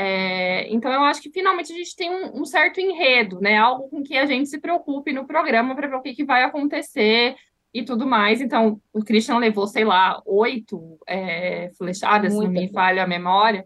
[0.00, 3.58] É, então, eu acho que finalmente a gente tem um, um, certo enredo, né?
[3.58, 6.44] Algo com que a gente se preocupe no programa para ver o que, que, vai
[6.44, 7.34] acontecer
[7.74, 8.40] e tudo mais.
[8.40, 13.64] Então, o Christian levou, sei lá, oito é, flechadas, se não me falha a memória.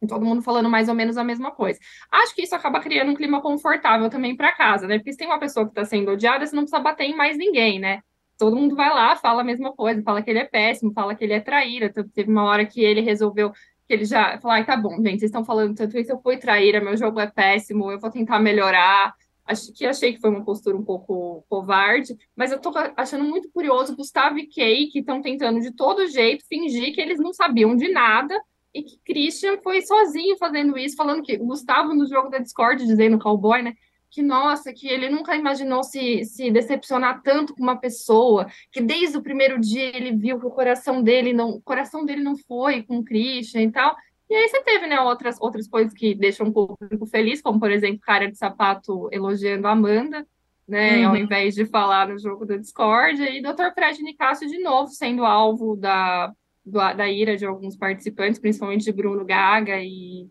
[0.00, 1.78] E todo mundo falando mais ou menos a mesma coisa.
[2.10, 4.96] Acho que isso acaba criando um clima confortável também para casa, né?
[4.96, 7.36] Porque se tem uma pessoa que está sendo odiada, você não precisa bater em mais
[7.36, 8.00] ninguém, né?
[8.38, 11.22] Todo mundo vai lá, fala a mesma coisa, fala que ele é péssimo, fala que
[11.22, 11.92] ele é traíra.
[12.14, 13.52] Teve uma hora que ele resolveu
[13.86, 16.36] que ele já falou, ai, tá bom, gente, vocês estão falando tanto isso, eu fui
[16.36, 19.14] traíra, meu jogo é péssimo, eu vou tentar melhorar.
[19.44, 23.48] Acho que achei que foi uma postura um pouco covarde, mas eu tô achando muito
[23.52, 27.76] curioso Gustavo e Kay, que estão tentando de todo jeito fingir que eles não sabiam
[27.76, 28.36] de nada
[28.74, 33.18] e que Christian foi sozinho fazendo isso, falando que Gustavo no jogo da Discord, dizendo
[33.18, 33.74] cowboy, né?
[34.10, 39.16] Que, nossa, que ele nunca imaginou se, se decepcionar tanto com uma pessoa, que desde
[39.16, 42.82] o primeiro dia ele viu que o coração dele não, o coração dele não foi
[42.82, 43.94] com o Christian e tal.
[44.28, 47.70] E aí você teve, né, outras, outras coisas que deixam o público feliz, como, por
[47.70, 50.26] exemplo, cara de sapato elogiando a Amanda,
[50.66, 51.10] né, uhum.
[51.10, 53.72] ao invés de falar no jogo da Discord, e Dr.
[53.72, 56.32] Fred Nicásio de novo sendo alvo da,
[56.64, 60.28] da ira de alguns participantes, principalmente de Bruno Gaga e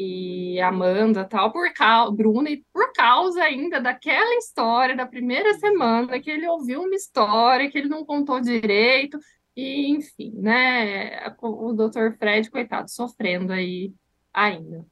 [0.00, 6.20] e Amanda tal, por causa, Bruna, e por causa ainda daquela história da primeira semana
[6.20, 9.18] que ele ouviu uma história que ele não contou direito,
[9.56, 11.34] e enfim, né?
[11.42, 13.92] O doutor Fred, coitado, sofrendo aí
[14.32, 14.86] ainda.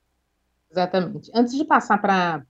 [0.69, 1.31] Exatamente.
[1.33, 2.43] Antes de passar para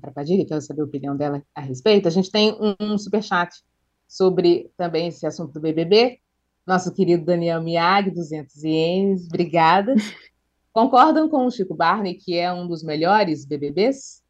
[0.00, 2.96] a Padilha, que eu saber a opinião dela a respeito, a gente tem um, um
[2.96, 3.64] superchat
[4.06, 6.20] sobre também esse assunto do BBB.
[6.64, 9.92] Nosso querido Daniel Miag, 200 ienes, obrigada.
[10.76, 14.22] Concordam com o Chico Barney que é um dos melhores BBBs?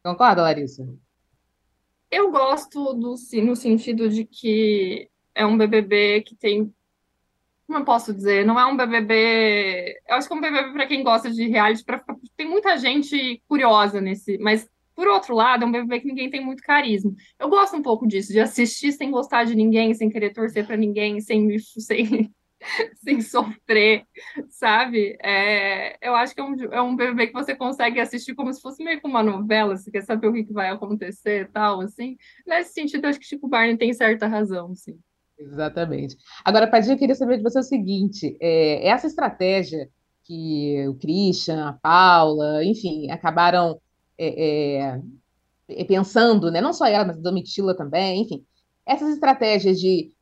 [0.00, 0.88] Concorda, Larissa?
[2.08, 6.72] Eu gosto do no sentido de que é um BBB que tem
[7.66, 10.00] como eu posso dizer, não é um BBB.
[10.08, 12.00] Eu acho que é um BBB para quem gosta de reality, pra,
[12.36, 16.44] tem muita gente curiosa nesse, mas por outro lado, é um BBB que ninguém tem
[16.44, 17.12] muito carisma.
[17.36, 20.76] Eu gosto um pouco disso, de assistir sem gostar de ninguém, sem querer torcer para
[20.76, 22.32] ninguém, sem, sem
[23.02, 24.04] sem sofrer,
[24.48, 25.16] sabe?
[25.22, 28.60] É, eu acho que é um, é um bebê que você consegue assistir como se
[28.60, 31.80] fosse meio que uma novela, você quer saber o que, que vai acontecer e tal,
[31.80, 32.16] assim.
[32.46, 34.98] Nesse sentido, acho que Chico Barney tem certa razão, sim.
[35.38, 36.16] Exatamente.
[36.44, 39.88] Agora, Padinha, eu queria saber de você o seguinte: é, essa estratégia
[40.24, 43.80] que o Christian, a Paula, enfim, acabaram
[44.16, 45.00] é,
[45.68, 46.60] é, pensando, né?
[46.60, 48.44] não só ela, mas a Domitila também, enfim,
[48.86, 50.12] essas estratégias de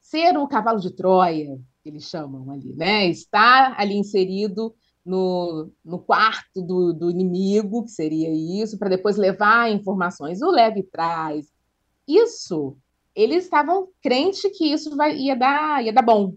[0.00, 3.06] ser o cavalo de Troia, que eles chamam ali, né?
[3.06, 9.70] Está ali inserido no, no quarto do, do inimigo, que seria isso, para depois levar
[9.70, 10.42] informações.
[10.42, 11.46] O leve traz.
[12.06, 12.76] Isso,
[13.14, 16.34] eles estavam crentes que isso vai, ia, dar, ia dar bom,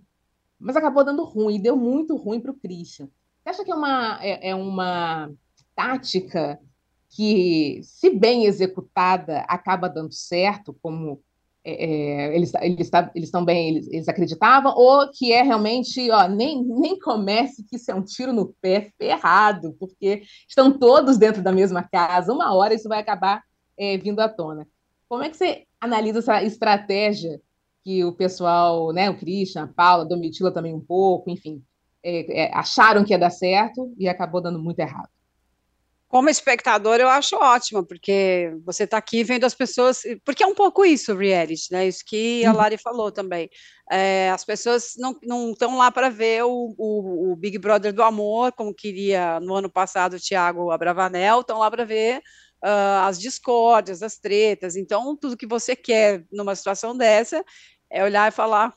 [0.59, 3.09] mas acabou dando ruim, deu muito ruim para o Christian.
[3.43, 5.31] Você acha que é uma, é, é uma
[5.75, 6.59] tática
[7.09, 11.21] que, se bem executada, acaba dando certo, como
[11.65, 16.99] é, é eles, eles, eles eles, eles, acreditavam, ou que é realmente, ó, nem, nem
[16.99, 21.83] comece que isso é um tiro no pé ferrado, porque estão todos dentro da mesma
[21.83, 23.41] casa, uma hora isso vai acabar
[23.77, 24.67] é, vindo à tona.
[25.07, 27.39] Como é que você analisa essa estratégia
[27.83, 31.61] que o pessoal, né, o Christian, a Paula, a Domitila também um pouco, enfim,
[32.01, 35.09] é, é, acharam que ia dar certo e acabou dando muito errado?
[36.13, 40.53] Como espectador, eu acho ótimo, porque você está aqui vendo as pessoas, porque é um
[40.53, 41.87] pouco isso, reality, né?
[41.87, 42.57] Isso que a uhum.
[42.57, 43.49] Lari falou também.
[43.91, 48.51] É, as pessoas não estão lá para ver o, o, o, Big Brother do amor,
[48.51, 52.19] como queria no ano passado o Thiago Abravanel, estão lá para ver
[52.63, 54.75] uh, as discórdias, as tretas.
[54.75, 57.43] Então, tudo que você quer numa situação dessa
[57.91, 58.71] é olhar e falar: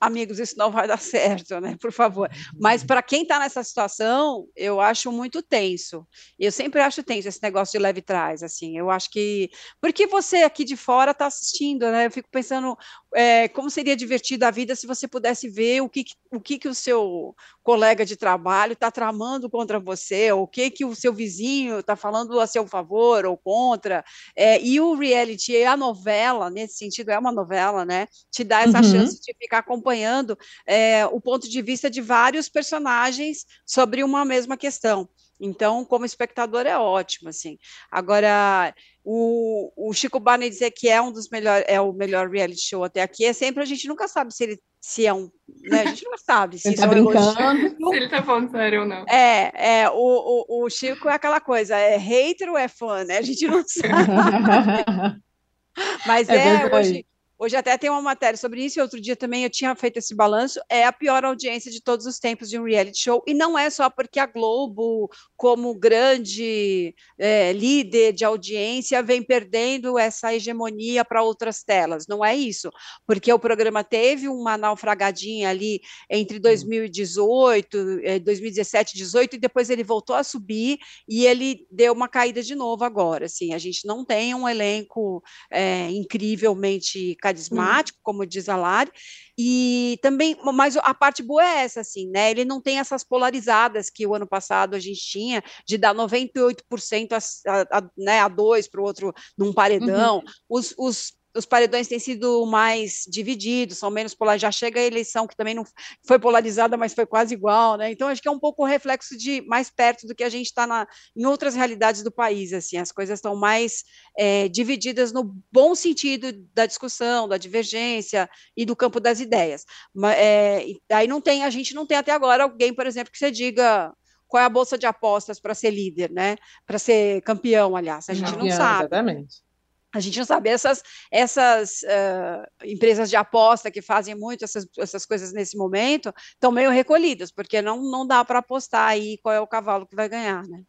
[0.00, 1.76] amigos, isso não vai dar certo, né?
[1.80, 2.30] Por favor.
[2.58, 6.06] Mas para quem está nessa situação, eu acho muito tenso.
[6.38, 8.76] Eu sempre acho tenso esse negócio de leve trás, assim.
[8.78, 12.06] Eu acho que porque você aqui de fora está assistindo, né?
[12.06, 12.76] Eu fico pensando
[13.14, 16.68] é, como seria divertido a vida se você pudesse ver o que o que, que
[16.68, 21.78] o seu colega de trabalho está tramando contra você, o que que o seu vizinho
[21.78, 24.04] está falando a seu favor ou contra.
[24.36, 28.06] É, e o reality, a novela, nesse sentido, é uma novela, né?
[28.30, 28.84] Te dá essa uhum.
[28.84, 34.24] chance de ficar acompanhando acompanhando é, o ponto de vista de vários personagens sobre uma
[34.24, 35.08] mesma questão.
[35.40, 37.58] Então, como espectador, é ótimo, assim.
[37.90, 38.74] Agora,
[39.04, 42.84] o, o Chico Barney dizer que é um dos melhores, é o melhor reality show
[42.84, 45.28] até aqui, é sempre a gente nunca sabe se ele se é um,
[45.62, 45.80] né?
[45.80, 48.86] A gente nunca sabe se ele tá é brincando, se ele tá falando sério ou
[48.86, 49.04] não.
[49.08, 53.18] É, é o, o, o Chico é aquela coisa, é hater ou é fã, né?
[53.18, 55.18] A gente não sabe.
[56.06, 57.06] Mas é, é hoje
[57.40, 60.12] Hoje até tem uma matéria sobre isso, e outro dia também eu tinha feito esse
[60.12, 60.58] balanço.
[60.68, 63.70] É a pior audiência de todos os tempos de um reality show, e não é
[63.70, 71.22] só porque a Globo, como grande é, líder de audiência, vem perdendo essa hegemonia para
[71.22, 72.08] outras telas.
[72.08, 72.70] Não é isso,
[73.06, 80.16] porque o programa teve uma naufragadinha ali entre 2018, 2017, 2018, e depois ele voltou
[80.16, 83.26] a subir e ele deu uma caída de novo agora.
[83.26, 85.22] Assim, a gente não tem um elenco
[85.52, 88.90] é, incrivelmente carismático, como diz a Lari,
[89.38, 92.30] e também, mas a parte boa é essa, assim, né?
[92.30, 97.12] Ele não tem essas polarizadas que o ano passado a gente tinha, de dar 98%
[97.12, 100.18] a, a, a, né, a dois para o outro num paredão.
[100.18, 100.24] Uhum.
[100.48, 104.42] Os, os os paredões têm sido mais divididos, são menos polarizados.
[104.42, 105.64] Já chega a eleição que também não
[106.06, 107.90] foi polarizada, mas foi quase igual, né?
[107.92, 110.46] Então acho que é um pouco o reflexo de mais perto do que a gente
[110.46, 112.52] está em outras realidades do país.
[112.52, 113.84] Assim, as coisas estão mais
[114.18, 119.64] é, divididas no bom sentido da discussão, da divergência e do campo das ideias.
[119.94, 123.18] Mas, é, aí não tem, a gente não tem até agora alguém, por exemplo, que
[123.18, 123.92] você diga
[124.26, 126.36] qual é a bolsa de apostas para ser líder, né?
[126.66, 128.84] Para ser campeão, aliás, a gente não, não sabe.
[128.84, 129.47] Exatamente.
[129.94, 130.50] A gente não sabe.
[130.50, 136.52] Essas, essas uh, empresas de aposta que fazem muito essas, essas coisas nesse momento estão
[136.52, 140.08] meio recolhidas, porque não, não dá para apostar aí qual é o cavalo que vai
[140.08, 140.62] ganhar, né?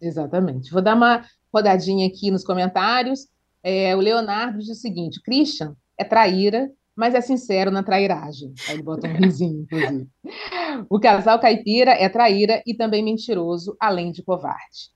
[0.00, 0.70] Exatamente.
[0.72, 3.28] Vou dar uma rodadinha aqui nos comentários.
[3.62, 8.52] É, o Leonardo diz o seguinte: Christian é traíra, mas é sincero na trairagem.
[8.68, 10.08] Aí ele bota um risinho, inclusive.
[10.88, 14.90] O casal caipira é traíra e também mentiroso, além de covarde.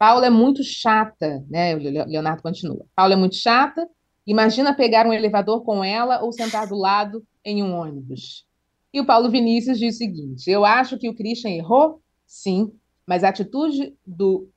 [0.00, 1.76] Paula é muito chata, né?
[1.76, 2.86] O Leonardo continua.
[2.96, 3.86] Paula é muito chata.
[4.26, 8.46] Imagina pegar um elevador com ela ou sentar do lado em um ônibus.
[8.94, 12.72] E o Paulo Vinícius diz o seguinte: Eu acho que o Christian errou, sim,
[13.06, 14.48] mas a atitude do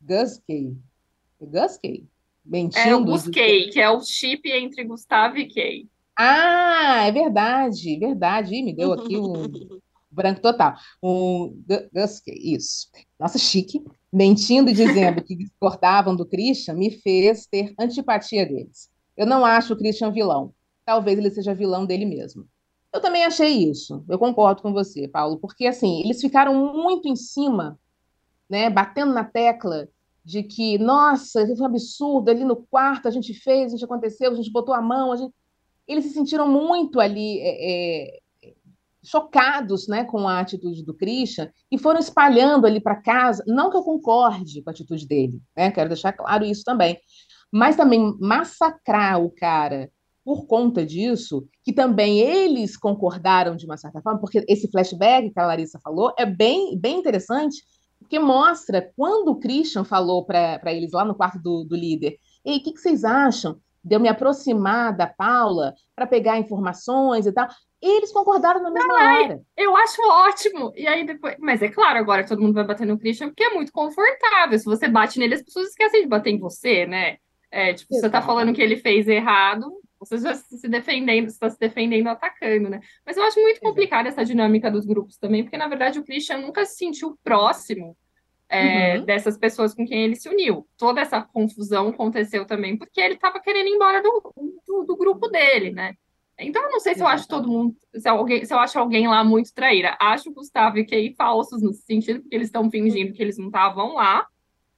[0.00, 0.76] Guskey,
[1.40, 2.06] Guskey,
[2.44, 2.88] mentindo.
[2.88, 5.88] É o Guskey, que é o chip entre Gustavo e Kay.
[6.16, 8.54] Ah, é verdade, verdade.
[8.54, 9.50] Ih, me deu aqui um
[10.08, 10.76] branco total.
[11.02, 11.60] Um
[11.92, 12.86] Guskey, isso.
[13.18, 13.82] Nossa, chique
[14.16, 18.90] mentindo e dizendo que discordavam do Christian, me fez ter antipatia deles.
[19.14, 20.54] Eu não acho o Christian vilão.
[20.86, 22.48] Talvez ele seja vilão dele mesmo.
[22.94, 24.02] Eu também achei isso.
[24.08, 27.78] Eu concordo com você, Paulo, porque assim, eles ficaram muito em cima,
[28.48, 29.86] né, batendo na tecla
[30.24, 33.84] de que, nossa, isso foi um absurdo, ali no quarto a gente fez, a gente
[33.84, 35.34] aconteceu, a gente botou a mão, a gente...
[35.86, 38.18] eles se sentiram muito ali é, é,
[39.06, 43.44] chocados né, com a atitude do Christian e foram espalhando ali para casa.
[43.46, 45.70] Não que eu concorde com a atitude dele, né?
[45.70, 46.98] quero deixar claro isso também,
[47.50, 49.90] mas também massacrar o cara
[50.24, 55.38] por conta disso, que também eles concordaram de uma certa forma, porque esse flashback que
[55.38, 57.62] a Larissa falou é bem, bem interessante,
[58.00, 62.56] porque mostra quando o Christian falou para eles lá no quarto do, do líder: Ei,
[62.56, 63.56] o que, que vocês acham?
[63.86, 67.46] de eu me aproximar da Paula para pegar informações e tal.
[67.86, 69.42] Eles concordaram na mesma Ai, hora.
[69.56, 70.72] Eu acho ótimo.
[70.74, 71.36] E aí depois.
[71.38, 74.58] Mas é claro, agora todo mundo vai bater no Christian, porque é muito confortável.
[74.58, 77.18] Se você bate nele, as pessoas esquecem de bater em você, né?
[77.50, 78.06] É, tipo, Exato.
[78.06, 79.70] você tá falando que ele fez errado,
[80.00, 82.80] Você já se defendendo, está se defendendo, atacando, né?
[83.04, 86.38] Mas eu acho muito complicada essa dinâmica dos grupos também, porque na verdade o Christian
[86.38, 87.96] nunca se sentiu próximo
[88.48, 89.04] é, uhum.
[89.04, 90.66] dessas pessoas com quem ele se uniu.
[90.76, 94.32] Toda essa confusão aconteceu também porque ele estava querendo ir embora do,
[94.66, 95.94] do, do, grupo dele, né?
[96.38, 99.08] Então, eu não sei se eu acho todo mundo, se, alguém, se eu acho alguém
[99.08, 99.96] lá muito traíra.
[100.00, 103.46] Acho o Gustavo e Kay falsos no sentido que eles estão fingindo que eles não
[103.46, 104.26] estavam lá,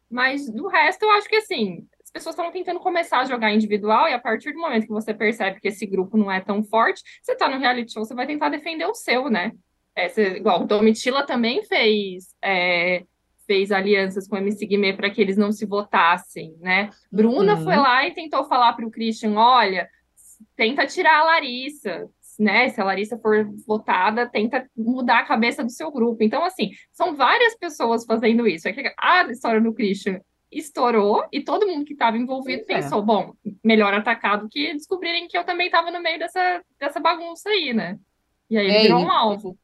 [0.08, 4.08] mas do resto, eu acho que assim, as pessoas estão tentando começar a jogar individual
[4.08, 7.02] e a partir do momento que você percebe que esse grupo não é tão forte,
[7.22, 9.52] você está no reality show, você vai tentar defender o seu, né?
[9.94, 12.34] É, você, igual o Domitila também fez.
[12.42, 13.04] É,
[13.48, 16.90] fez alianças com o MC Guimê para que eles não se votassem, né?
[17.10, 17.64] Bruna uhum.
[17.64, 19.88] foi lá e tentou falar para o Christian, olha,
[20.56, 22.08] tenta tirar a Larissa,
[22.38, 22.68] né?
[22.68, 26.22] Se a Larissa for votada, tenta mudar a cabeça do seu grupo.
[26.22, 28.68] Então, assim, são várias pessoas fazendo isso.
[28.68, 30.20] É a história do Christian
[30.50, 32.64] estourou e todo mundo que estava envolvido é.
[32.64, 36.98] pensou, bom, melhor atacar do que descobrirem que eu também estava no meio dessa, dessa
[36.98, 37.98] bagunça aí, né?
[38.48, 39.58] E aí ele é, virou um alvo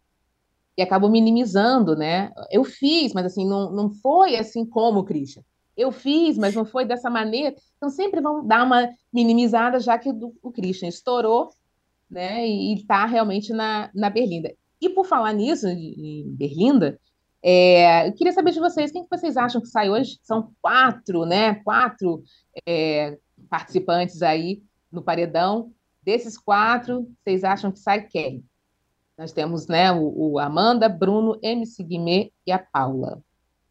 [0.77, 2.33] e acabam minimizando, né?
[2.51, 5.43] Eu fiz, mas assim, não, não foi assim como o Christian.
[5.77, 7.55] Eu fiz, mas não foi dessa maneira.
[7.77, 10.11] Então sempre vão dar uma minimizada, já que
[10.43, 11.51] o, Christian estourou,
[12.11, 12.47] né?
[12.47, 14.55] E está realmente na, na Berlinda.
[14.81, 16.99] E por falar nisso, em Berlinda,
[17.43, 20.19] é, eu queria saber de vocês, quem que vocês acham que sai hoje?
[20.23, 21.57] São quatro, né?
[21.57, 22.23] Quatro
[22.67, 23.19] é,
[23.51, 25.71] participantes aí no paredão.
[26.03, 28.45] Desses quatro, vocês acham que sai quem?
[29.17, 33.23] Nós temos né, o, o Amanda, Bruno, MC Guimê e a Paula.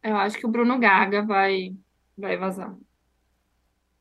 [0.04, 1.74] Eu acho que o Bruno Gaga vai,
[2.18, 2.76] vai vazar.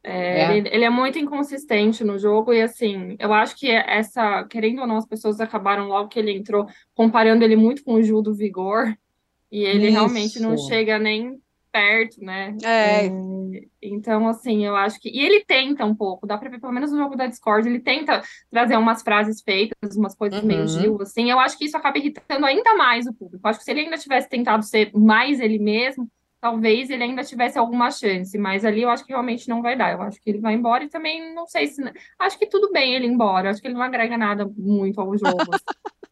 [0.04, 0.56] É, é.
[0.56, 4.86] Ele, ele, é muito inconsistente no jogo, e assim, eu acho que essa, querendo ou
[4.86, 8.34] não, as pessoas acabaram logo que ele entrou, comparando ele muito com o Gil do
[8.34, 8.96] Vigor,
[9.50, 9.92] e ele Isso.
[9.92, 11.40] realmente não chega nem
[11.70, 12.56] perto, né?
[12.62, 13.06] É.
[13.06, 13.10] é.
[13.80, 15.08] Então, assim, eu acho que.
[15.08, 17.80] E ele tenta um pouco, dá pra ver, pelo menos no jogo da Discord, ele
[17.80, 20.46] tenta trazer umas frases feitas, umas coisas uhum.
[20.46, 21.30] meio Gil, assim.
[21.30, 23.44] Eu acho que isso acaba irritando ainda mais o público.
[23.44, 26.08] Eu acho que se ele ainda tivesse tentado ser mais ele mesmo,
[26.42, 29.92] talvez ele ainda tivesse alguma chance, mas ali eu acho que realmente não vai dar.
[29.92, 31.80] Eu acho que ele vai embora e também não sei se.
[32.18, 35.16] Acho que tudo bem ele ir embora, acho que ele não agrega nada muito ao
[35.16, 35.52] jogo.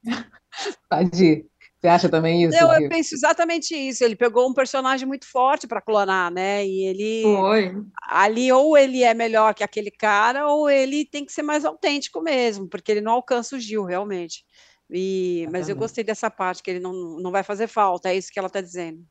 [1.20, 1.46] Ir.
[1.80, 2.56] Você acha também isso?
[2.56, 4.04] Eu, eu penso exatamente isso.
[4.04, 6.64] Ele pegou um personagem muito forte para clonar, né?
[6.64, 7.22] E ele.
[7.22, 7.74] Foi.
[8.08, 12.20] Ali, ou ele é melhor que aquele cara, ou ele tem que ser mais autêntico
[12.20, 14.44] mesmo, porque ele não alcança o Gil, realmente.
[14.90, 18.30] E, mas eu gostei dessa parte, que ele não, não vai fazer falta, é isso
[18.30, 19.02] que ela está dizendo.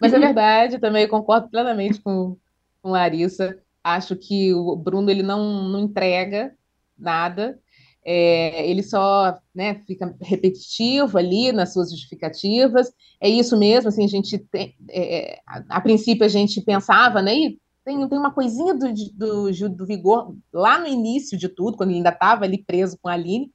[0.00, 2.36] Mas é verdade, também concordo plenamente com,
[2.82, 3.58] com Larissa.
[3.82, 6.54] Acho que o Bruno ele não, não entrega
[6.96, 7.58] nada
[8.10, 12.90] é, ele só né, fica repetitivo ali nas suas justificativas.
[13.20, 17.20] É isso mesmo, assim, a gente tem, é, é a, a, princípio a gente pensava,
[17.20, 21.76] né, e tem, tem uma coisinha do, do, do Vigor lá no início de tudo,
[21.76, 23.52] quando ele ainda estava ali preso com a Aline,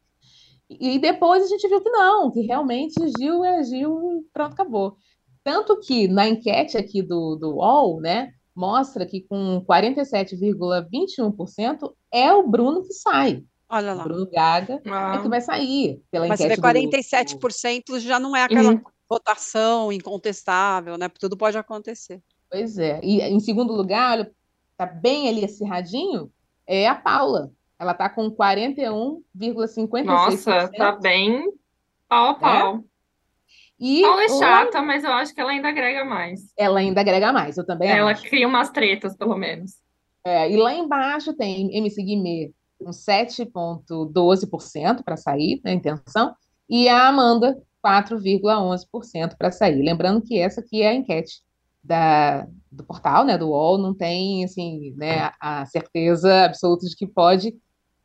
[0.70, 4.98] e depois a gente viu que não, que realmente Gil é Gil e pronto, acabou.
[5.44, 12.48] Tanto que na enquete aqui do, do UOL, né, mostra que com 47,21% é o
[12.48, 13.44] Bruno que sai.
[13.70, 14.04] Olha lá.
[14.04, 15.16] Bruno Gaga ah.
[15.16, 16.62] é que vai sair pela Mas enquete.
[16.62, 18.00] Mas 47% do...
[18.00, 18.82] já não é aquela uhum.
[19.10, 21.10] votação incontestável, né?
[21.20, 22.22] Tudo pode acontecer.
[22.50, 23.02] Pois é.
[23.04, 24.30] E em segundo lugar,
[24.78, 26.32] tá bem ali acirradinho,
[26.68, 27.52] é a Paula.
[27.80, 30.06] Ela tá com 41,56%.
[30.06, 31.52] Nossa, tá bem
[32.08, 32.40] pau a é?
[32.40, 32.76] pau.
[32.76, 32.93] É?
[33.86, 36.54] E Paula é chata, mas eu acho que ela ainda agrega mais.
[36.58, 38.22] Ela ainda agrega mais, eu também ela acho.
[38.22, 39.74] Ela cria umas tretas, pelo menos.
[40.26, 46.34] É, e lá embaixo tem MC Guimê com 7,12% para sair, na né, intenção,
[46.70, 49.84] e a Amanda, 4,11% para sair.
[49.84, 51.42] Lembrando que essa aqui é a enquete
[51.84, 57.06] da, do portal, né, do UOL, não tem, assim, né, a certeza absoluta de que
[57.06, 57.54] pode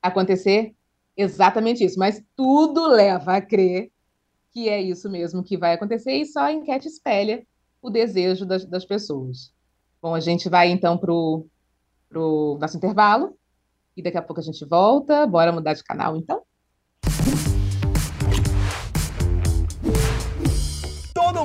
[0.02, 0.74] acontecer
[1.16, 3.92] exatamente isso, mas tudo leva a crer
[4.58, 7.46] que é isso mesmo que vai acontecer e só a enquete espelha
[7.80, 9.54] o desejo das, das pessoas.
[10.02, 13.38] Bom, a gente vai então para o nosso intervalo
[13.96, 15.24] e daqui a pouco a gente volta.
[15.28, 16.42] Bora mudar de canal, então?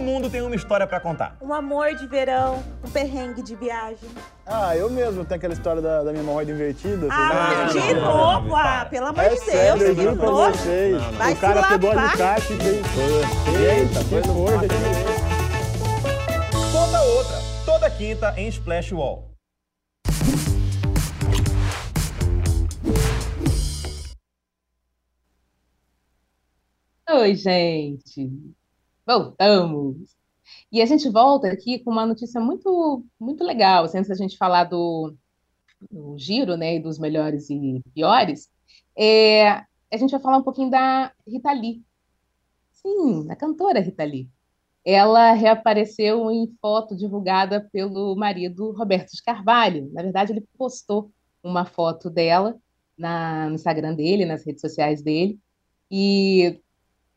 [0.03, 1.37] Mundo tem uma história para contar.
[1.41, 4.09] Um amor de verão, um perrengue de viagem.
[4.45, 7.07] Ah, eu mesmo tenho aquela história da, da minha hemorroida invertida.
[7.09, 8.47] Ah, de não, novo?
[8.49, 9.81] Não, ah, pelo amor é de Deus.
[9.81, 11.01] Eu juro pra vocês.
[11.01, 12.83] o cara pegou a alicate e fez...
[13.79, 14.33] Eita, foi no
[16.71, 17.37] Conta outra.
[17.65, 19.33] Toda quinta em Splash Wall.
[27.09, 28.31] Oi, gente.
[29.05, 30.15] Voltamos.
[30.71, 34.37] E a gente volta aqui com uma notícia muito, muito legal, assim, antes da gente
[34.37, 35.13] falar do,
[35.89, 38.49] do giro, né, e dos melhores e piores.
[38.97, 41.83] É, a gente vai falar um pouquinho da Rita Lee.
[42.71, 44.29] Sim, a cantora Rita Lee.
[44.85, 49.89] Ela reapareceu em foto divulgada pelo marido Roberto de Carvalho.
[49.93, 52.57] Na verdade, ele postou uma foto dela
[52.97, 55.39] na, no Instagram dele, nas redes sociais dele,
[55.89, 56.61] e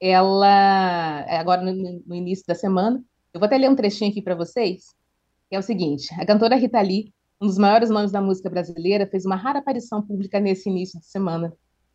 [0.01, 4.95] ela, agora no, início da semana, eu vou até ler um trechinho aqui para vocês,
[5.49, 9.07] que é o seguinte: a cantora Rita Lee, um dos maiores nomes da música brasileira,
[9.07, 11.53] fez uma rara aparição pública nesse início de semana.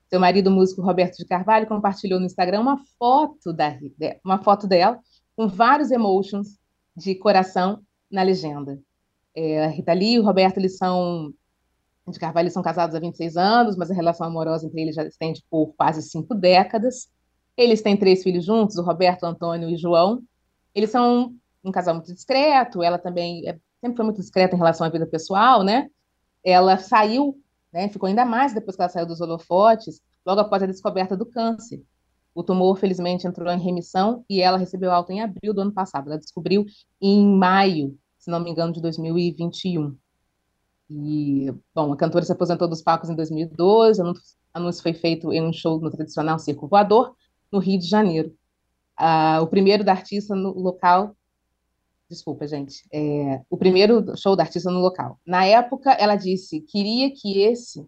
[0.10, 3.78] Seu marido, músico Roberto de Carvalho, compartilhou no Instagram uma foto da
[4.26, 5.00] uma foto dela
[5.36, 6.60] com vários emotions
[6.96, 7.82] de coração
[8.12, 8.80] na legenda.
[9.34, 11.34] É, a Rita Lee e o Roberto eles são
[12.10, 15.44] de Carvalho são casados há 26 anos, mas a relação amorosa entre eles já estende
[15.50, 17.10] por quase cinco décadas.
[17.58, 20.24] Eles têm três filhos juntos, o Roberto, o Antônio e o João.
[20.74, 24.86] Eles são um casal muito discreto, ela também é, sempre foi muito discreta em relação
[24.86, 25.90] à vida pessoal, né?
[26.44, 27.38] Ela saiu,
[27.72, 31.26] né, ficou ainda mais depois que ela saiu dos holofotes, logo após a descoberta do
[31.26, 31.84] câncer.
[32.34, 36.08] O tumor, felizmente, entrou em remissão e ela recebeu alta em abril do ano passado.
[36.08, 36.66] Ela descobriu
[37.02, 39.96] em maio, se não me engano, de 2021.
[40.90, 44.14] E, bom, a cantora se aposentou dos palcos em 2012, o
[44.54, 47.16] anúncio foi feito em um show no tradicional Circo Voador,
[47.52, 48.36] no Rio de Janeiro.
[48.98, 51.16] Ah, o primeiro da artista no local.
[52.10, 52.86] Desculpa, gente.
[52.92, 55.20] É, o primeiro show da artista no local.
[55.26, 57.86] Na época, ela disse: queria que esse.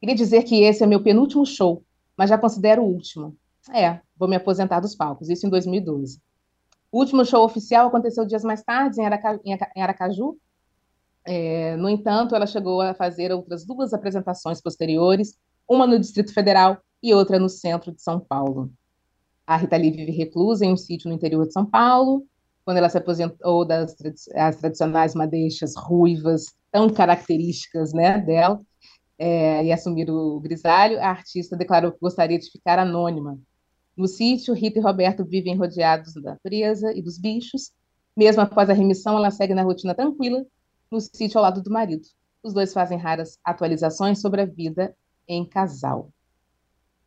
[0.00, 1.84] Queria dizer que esse é meu penúltimo show,
[2.16, 3.36] mas já considero o último.
[3.72, 6.20] É, vou me aposentar dos palcos, isso em 2012.
[6.90, 10.36] O último show oficial aconteceu dias mais tarde em, Araca, em Aracaju,
[11.24, 16.78] é, no entanto, ela chegou a fazer outras duas apresentações posteriores, uma no Distrito Federal
[17.02, 18.70] e outra no centro de São Paulo.
[19.46, 22.24] A Rita Lee vive reclusa em um sítio no interior de São Paulo,
[22.64, 23.96] quando ela se aposentou das
[24.34, 28.60] as tradicionais madeixas ruivas, tão características né, dela,
[29.18, 33.38] é, e assumir o grisalho, a artista declarou que gostaria de ficar anônima.
[33.96, 37.72] No sítio, Rita e Roberto vivem rodeados da natureza e dos bichos.
[38.16, 40.44] Mesmo após a remissão, ela segue na rotina tranquila
[40.90, 42.06] no sítio ao lado do marido.
[42.42, 44.94] Os dois fazem raras atualizações sobre a vida
[45.28, 46.10] em casal.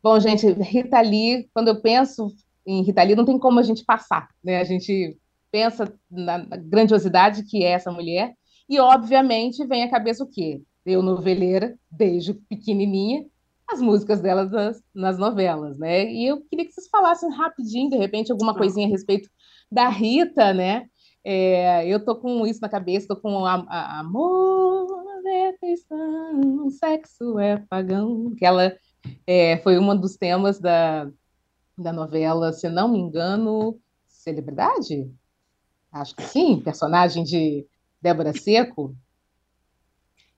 [0.06, 2.28] Bom, gente, Rita Lee, quando eu penso
[2.64, 4.62] em Rita Lee, não tem como a gente passar, né?
[4.62, 5.18] A gente
[5.51, 8.36] pensa na grandiosidade que é essa mulher,
[8.70, 10.62] e obviamente vem à cabeça o quê?
[10.86, 13.26] Eu, noveleira, desde pequenininha,
[13.68, 16.06] as músicas dela nas, nas, novelas, né?
[16.06, 19.28] E eu queria que vocês falassem rapidinho, de repente, alguma coisinha a respeito
[19.72, 20.86] da Rita, né?
[21.24, 27.39] É, eu tô com isso na cabeça, tô com a, a, amor é cristão, sexo
[27.39, 28.78] é pagão, que ela
[29.26, 31.10] é, foi um dos temas da,
[31.78, 35.10] da novela, se não me engano, Celebridade?
[35.91, 37.66] Acho que sim, personagem de
[38.01, 38.95] Débora Seco.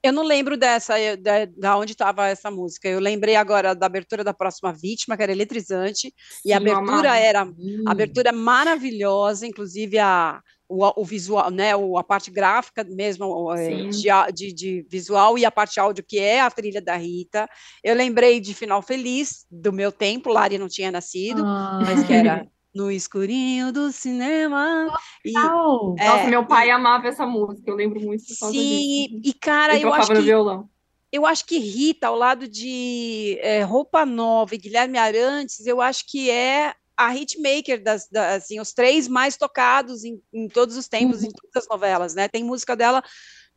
[0.04, 2.88] Eu não lembro dessa, da, da onde estava essa música.
[2.88, 7.18] Eu lembrei agora da abertura da próxima vítima, que era eletrizante, Sim, e a abertura
[7.18, 13.88] era a abertura maravilhosa, inclusive a o, o, visual, né, a parte gráfica mesmo é,
[13.88, 17.50] de, de, de, visual e a parte áudio, que é a trilha da Rita.
[17.84, 21.80] Eu lembrei de Final Feliz, do meu tempo, Lari não tinha nascido, ah.
[21.82, 22.46] mas que era
[22.76, 24.88] no escurinho do cinema.
[25.26, 29.78] E, é, Nossa, meu pai e, amava essa música, eu lembro muito Sim, e cara,
[29.80, 30.22] eu acho que...
[30.22, 30.70] Violão.
[31.10, 36.06] Eu acho que Rita, ao lado de é, Roupa Nova e Guilherme Arantes, eu acho
[36.06, 41.22] que é a hitmaker das, assim, os três mais tocados em, em todos os tempos,
[41.22, 41.28] uhum.
[41.28, 42.28] em todas as novelas, né?
[42.28, 43.04] Tem música dela,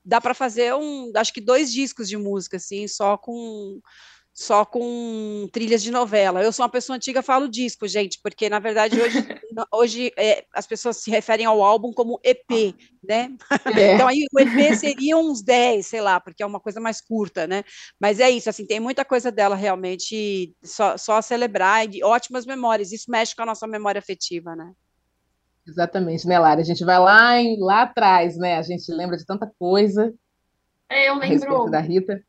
[0.04, 3.80] dá para fazer um, acho que dois discos de música, assim, só com
[4.40, 6.42] só com trilhas de novela.
[6.42, 9.18] Eu sou uma pessoa antiga, falo disco, gente, porque na verdade hoje,
[9.70, 12.74] hoje é, as pessoas se referem ao álbum como EP,
[13.06, 13.36] né?
[13.76, 13.94] É.
[13.94, 17.46] Então aí o EP seria uns 10, sei lá, porque é uma coisa mais curta,
[17.46, 17.62] né?
[18.00, 22.46] Mas é isso, assim, tem muita coisa dela realmente só, só a celebrar e ótimas
[22.46, 22.92] memórias.
[22.92, 24.72] Isso mexe com a nossa memória afetiva, né?
[25.68, 26.62] Exatamente, né, Lara?
[26.62, 28.56] A gente vai lá, em, lá atrás, né?
[28.56, 30.14] A gente lembra de tanta coisa.
[30.88, 31.68] É, eu lembro.
[31.68, 32.24] da Rita.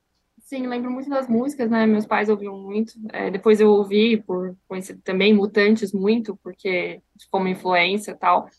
[0.51, 1.85] Sim, lembro muito das músicas, né?
[1.85, 2.91] Meus pais ouviam muito.
[3.13, 8.49] É, depois eu ouvi, por conhecer também Mutantes muito, porque como influência e tal.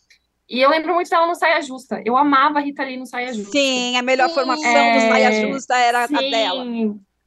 [0.49, 2.01] E eu lembro muito dela no Saia Justa.
[2.03, 3.51] Eu amava a Rita Lee no Saia Justa.
[3.51, 4.93] Sim, a melhor sim, formação é...
[4.95, 6.65] do Saia Justa era sim, a dela.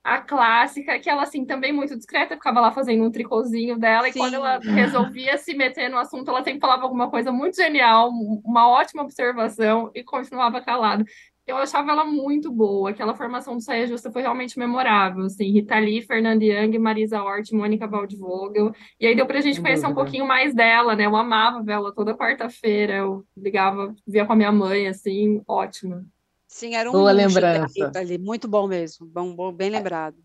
[0.03, 4.11] A clássica, que ela, assim, também muito discreta, ficava lá fazendo um tricôzinho dela, sim.
[4.11, 8.11] e quando ela resolvia se meter no assunto, ela sempre falava alguma coisa muito genial,
[8.45, 11.05] uma ótima observação, e continuava calada
[11.47, 12.91] eu achava ela muito boa.
[12.91, 15.25] Aquela formação do Saia Justa foi realmente memorável.
[15.25, 18.73] Assim, Rita Lee, Fernanda Young, Marisa Hort, Mônica Waldvogel.
[18.99, 21.07] E aí deu pra gente conhecer um pouquinho mais dela, né?
[21.07, 22.95] Eu amava vê-la toda quarta-feira.
[22.95, 26.05] Eu ligava, via com a minha mãe, assim, ótima.
[26.49, 27.93] Sim, era um boa lembrança.
[27.95, 30.17] Ali, muito bom mesmo, bom, bom, bem lembrado.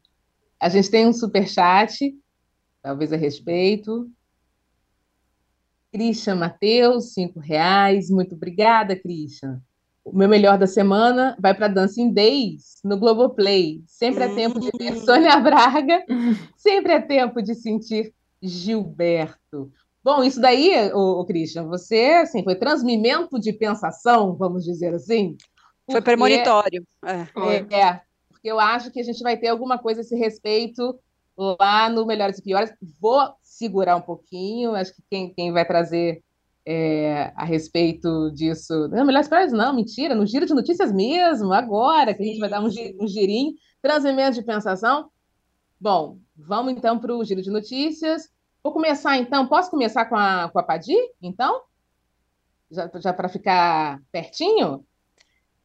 [0.59, 2.15] A gente tem um super chat,
[2.81, 4.09] talvez a respeito.
[5.91, 8.09] Christian Matheus, cinco reais.
[8.09, 9.61] Muito obrigada, Christian.
[10.03, 13.83] O meu melhor da semana vai para Dancing Days no Globoplay.
[13.85, 16.03] Sempre é tempo de ver Sônia Braga,
[16.57, 19.71] sempre é tempo de sentir Gilberto.
[20.03, 25.37] Bom, isso daí, o, o Christian, você assim, foi transmimento de pensação, vamos dizer assim?
[25.85, 26.83] Porque, foi premonitório.
[27.05, 27.27] É.
[27.71, 30.99] é, porque eu acho que a gente vai ter alguma coisa a esse respeito
[31.37, 32.73] lá no Melhores e Piores.
[32.99, 36.23] Vou segurar um pouquinho, acho que quem, quem vai trazer
[36.71, 38.87] é, a respeito disso.
[38.87, 42.49] Não, Melhores Piores não, mentira, no giro de notícias mesmo, agora, que a gente vai
[42.49, 45.09] dar um, um girinho, transmimento de pensação.
[45.79, 48.29] Bom, vamos então para o giro de notícias.
[48.63, 51.61] Vou começar então, posso começar com a, com a Padi, então?
[52.69, 54.85] Já, já para ficar pertinho?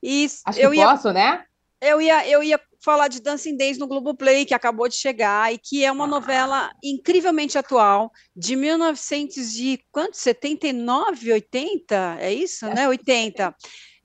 [0.03, 0.43] Isso.
[0.45, 1.45] Acho eu que ia, posso, né?
[1.81, 5.59] Eu ia, eu ia falar de Dancing Days no Globoplay, que acabou de chegar, e
[5.59, 6.09] que é uma ah.
[6.09, 10.17] novela incrivelmente atual, de 1900 e quanto?
[10.17, 12.17] 79, 80?
[12.21, 12.75] É isso, é.
[12.75, 12.89] né?
[12.89, 13.55] 80.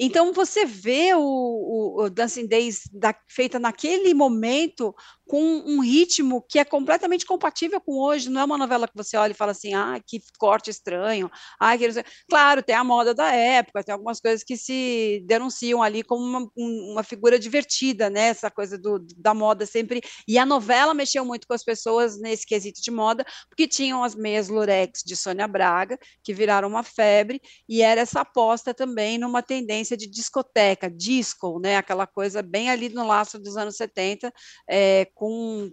[0.03, 4.95] Então você vê o, o, o Dancing Days da, feita naquele momento
[5.31, 8.29] com um ritmo que é completamente compatível com hoje.
[8.29, 11.31] Não é uma novela que você olha e fala assim, ah, que corte estranho.
[11.57, 11.87] Ah, que...
[12.29, 16.51] Claro, tem a moda da época, tem algumas coisas que se denunciam ali como uma,
[16.57, 18.27] uma figura divertida, né?
[18.27, 20.01] Essa coisa do, da moda sempre.
[20.27, 24.13] E a novela mexeu muito com as pessoas nesse quesito de moda, porque tinham as
[24.13, 29.41] meias lurex de Sônia Braga, que viraram uma febre, e era essa aposta também numa
[29.41, 31.77] tendência de discoteca, disco, né?
[31.77, 34.29] Aquela coisa bem ali no laço dos anos 70,
[34.69, 35.71] é, com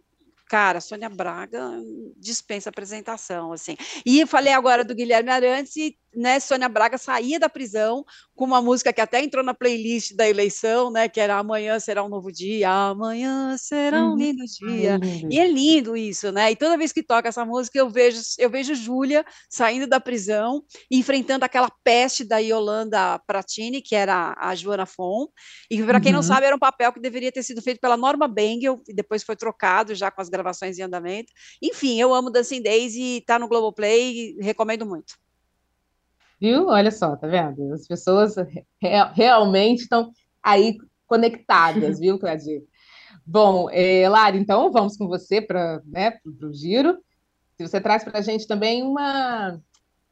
[0.48, 1.70] cara, Sônia Braga
[2.16, 3.76] dispensa apresentação, assim.
[4.04, 8.62] E falei agora do Guilherme Arantes e né, Sônia Braga saía da prisão com uma
[8.62, 12.32] música que até entrou na playlist da eleição, né, que era Amanhã será um novo
[12.32, 14.16] dia, amanhã será um uhum.
[14.16, 14.98] lindo dia.
[15.30, 16.50] e é lindo isso, né?
[16.50, 20.62] E toda vez que toca essa música eu vejo eu vejo Júlia saindo da prisão,
[20.90, 25.26] enfrentando aquela peste da Yolanda Pratini, que era a Joana Fon.
[25.70, 26.16] E para quem uhum.
[26.16, 29.22] não sabe, era um papel que deveria ter sido feito pela Norma Bengel e depois
[29.22, 31.32] foi trocado já com as gravações em andamento.
[31.60, 35.14] Enfim, eu amo Dancing Days e tá no Globoplay, recomendo muito.
[36.40, 36.68] Viu?
[36.68, 37.72] Olha só, tá vendo?
[37.72, 38.64] As pessoas re
[39.14, 40.12] realmente estão
[40.42, 40.76] aí
[41.06, 42.62] conectadas, viu, Claudia?
[43.26, 46.96] Bom, é, Lara, então vamos com você para né, o giro.
[47.56, 49.60] Se você traz para a gente também uma,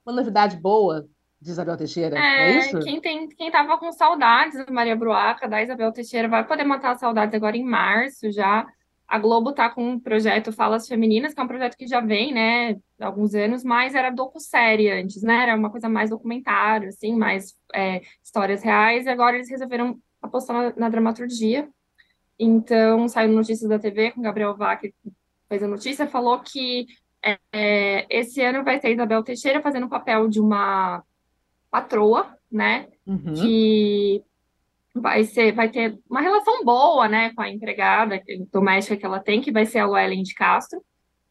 [0.05, 1.07] uma novidade boa
[1.41, 2.81] de Isabel Teixeira, é, é isso?
[2.81, 6.99] Quem, tem, quem tava com saudades da Maria Bruaca, da Isabel Teixeira, vai poder matar
[6.99, 8.67] saudades agora em março já.
[9.09, 12.33] A Globo está com um projeto Falas Femininas, que é um projeto que já vem,
[12.33, 17.15] né, há alguns anos, mas era docu-série antes, né, era uma coisa mais documentário, assim,
[17.15, 21.69] mais é, histórias reais, e agora eles resolveram apostar na, na dramaturgia.
[22.39, 24.93] Então, saiu notícias da TV com Gabriel Vac, que
[25.49, 26.87] fez a notícia, falou que
[27.25, 31.03] é, é, esse ano vai ter Isabel Teixeira fazendo o papel de uma
[31.71, 33.35] patroa, né, uhum.
[33.35, 34.25] que
[35.01, 38.21] vai ser, vai ter uma relação boa, né, com a empregada
[38.53, 40.83] doméstica que ela tem, que vai ser a Luellen de Castro,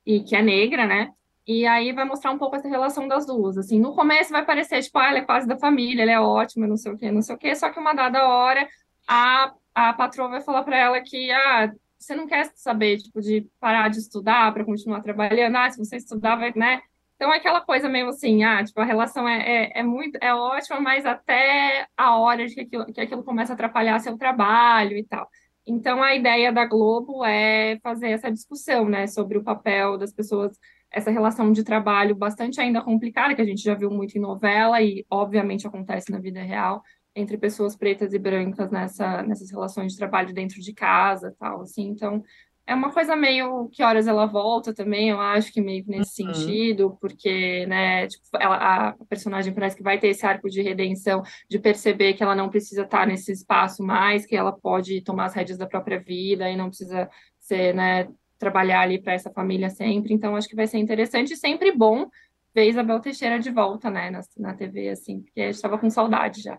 [0.06, 1.12] e que é negra, né?
[1.48, 3.58] E aí vai mostrar um pouco essa relação das duas.
[3.58, 6.68] Assim, no começo vai parecer, tipo, ah, ela é quase da família, ela é ótima,
[6.68, 8.68] não sei o quê, não sei o quê, só que uma dada hora
[9.08, 13.48] a, a patroa vai falar para ela que, ah, você não quer saber, tipo, de
[13.60, 16.82] parar de estudar para continuar trabalhando, ah, se você estudar, vai, né?
[17.16, 20.34] Então é aquela coisa meio assim, ah, tipo, a relação é, é, é, muito, é
[20.34, 24.98] ótima, mas até a hora de que aquilo, que aquilo começa a atrapalhar seu trabalho
[24.98, 25.28] e tal.
[25.66, 30.58] Então a ideia da Globo é fazer essa discussão, né, sobre o papel das pessoas,
[30.92, 34.82] essa relação de trabalho bastante ainda complicada, que a gente já viu muito em novela
[34.82, 36.84] e obviamente acontece na vida real,
[37.16, 41.88] entre pessoas pretas e brancas nessa, nessas relações de trabalho dentro de casa, tal, assim.
[41.88, 42.22] Então,
[42.68, 46.34] é uma coisa meio que horas ela volta também, eu acho que meio nesse uhum.
[46.34, 51.22] sentido, porque, né, tipo, ela, a personagem parece que vai ter esse arco de redenção,
[51.48, 55.36] de perceber que ela não precisa estar nesse espaço mais, que ela pode tomar as
[55.36, 57.08] rédeas da própria vida e não precisa
[57.40, 58.08] ser, né,
[58.40, 60.14] trabalhar ali para essa família sempre.
[60.14, 62.08] Então, acho que vai ser interessante e sempre bom
[62.54, 65.90] ver Isabel Teixeira de volta, né, na, na TV, assim, porque a gente estava com
[65.90, 66.58] saudade já.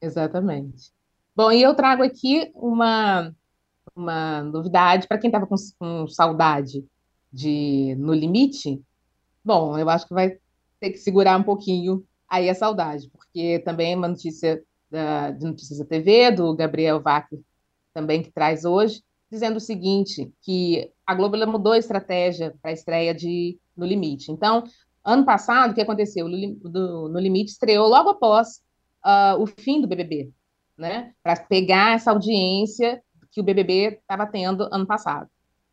[0.00, 0.90] Exatamente.
[1.36, 3.34] Bom, e eu trago aqui uma
[3.98, 6.84] uma novidade para quem estava com, com, saudade
[7.32, 8.80] de No Limite.
[9.44, 10.38] Bom, eu acho que vai
[10.80, 15.44] ter que segurar um pouquinho aí a saudade, porque também é uma notícia da, de
[15.44, 17.38] Notícias da TV, do Gabriel Vaca,
[17.92, 22.74] também que traz hoje, dizendo o seguinte, que a Globo mudou a estratégia para a
[22.74, 24.30] estreia de No Limite.
[24.30, 24.64] Então,
[25.04, 26.26] ano passado, o que aconteceu?
[26.26, 28.60] O No Limite estreou logo após
[29.04, 30.30] uh, o fim do BBB,
[30.76, 31.12] né?
[31.22, 35.28] Para pegar essa audiência que o BBB estava tendo ano passado.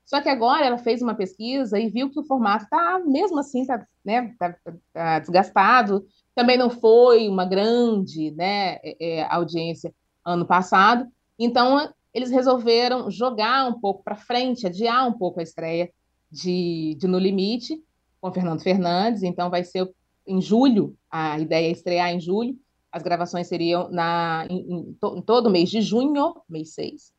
[0.05, 3.61] Só que agora ela fez uma pesquisa e viu que o formato está, mesmo assim,
[3.61, 4.55] está né, tá,
[4.93, 6.05] tá desgastado.
[6.35, 9.93] Também não foi uma grande né, é, é audiência
[10.23, 11.07] ano passado.
[11.39, 15.89] Então, eles resolveram jogar um pouco para frente, adiar um pouco a estreia
[16.31, 17.81] de, de No Limite,
[18.21, 19.23] com Fernando Fernandes.
[19.23, 19.91] Então, vai ser
[20.27, 22.55] em julho, a ideia é estrear em julho.
[22.91, 27.11] As gravações seriam na, em, em, to, em todo mês de junho, mês 6,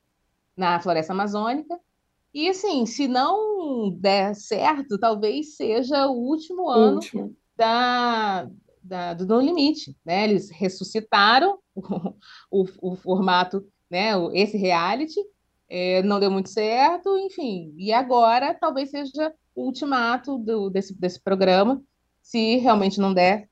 [0.56, 1.78] na Floresta Amazônica.
[2.32, 7.36] E assim, se não der certo, talvez seja o último ano último.
[7.56, 8.48] Da,
[8.82, 9.96] da, do No Limite.
[10.04, 10.24] Né?
[10.24, 11.80] Eles ressuscitaram o,
[12.50, 14.10] o, o formato, né?
[14.34, 15.20] esse reality,
[15.68, 17.74] é, não deu muito certo, enfim.
[17.76, 21.82] E agora talvez seja o ultimato do, desse, desse programa,
[22.22, 23.48] se realmente não der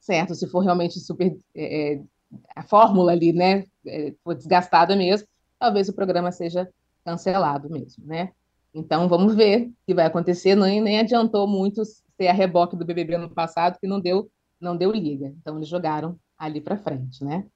[0.00, 1.36] certo, se for realmente super.
[1.54, 2.00] É, é
[2.56, 3.66] a fórmula ali, né?
[3.86, 5.28] É, for desgastada mesmo,
[5.62, 6.68] talvez o programa seja
[7.04, 8.32] cancelado mesmo, né?
[8.74, 10.56] Então vamos ver o que vai acontecer.
[10.56, 14.28] Nem, nem adiantou muito ser a reboque do BBB no passado, que não deu,
[14.60, 15.32] não deu liga.
[15.40, 17.46] Então eles jogaram ali para frente, né?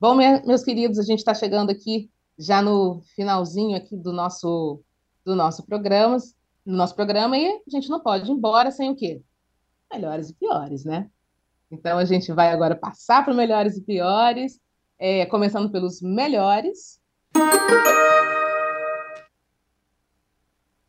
[0.00, 4.80] Bom, meus queridos, a gente está chegando aqui já no finalzinho aqui do nosso
[5.24, 6.18] do nosso programa,
[6.64, 9.20] do nosso programa e a gente não pode ir embora sem o quê?
[9.92, 11.10] Melhores e piores, né?
[11.72, 14.60] Então a gente vai agora passar para melhores e piores,
[14.96, 17.01] é, começando pelos melhores.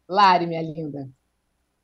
[0.08, 1.10] Lari, minha linda.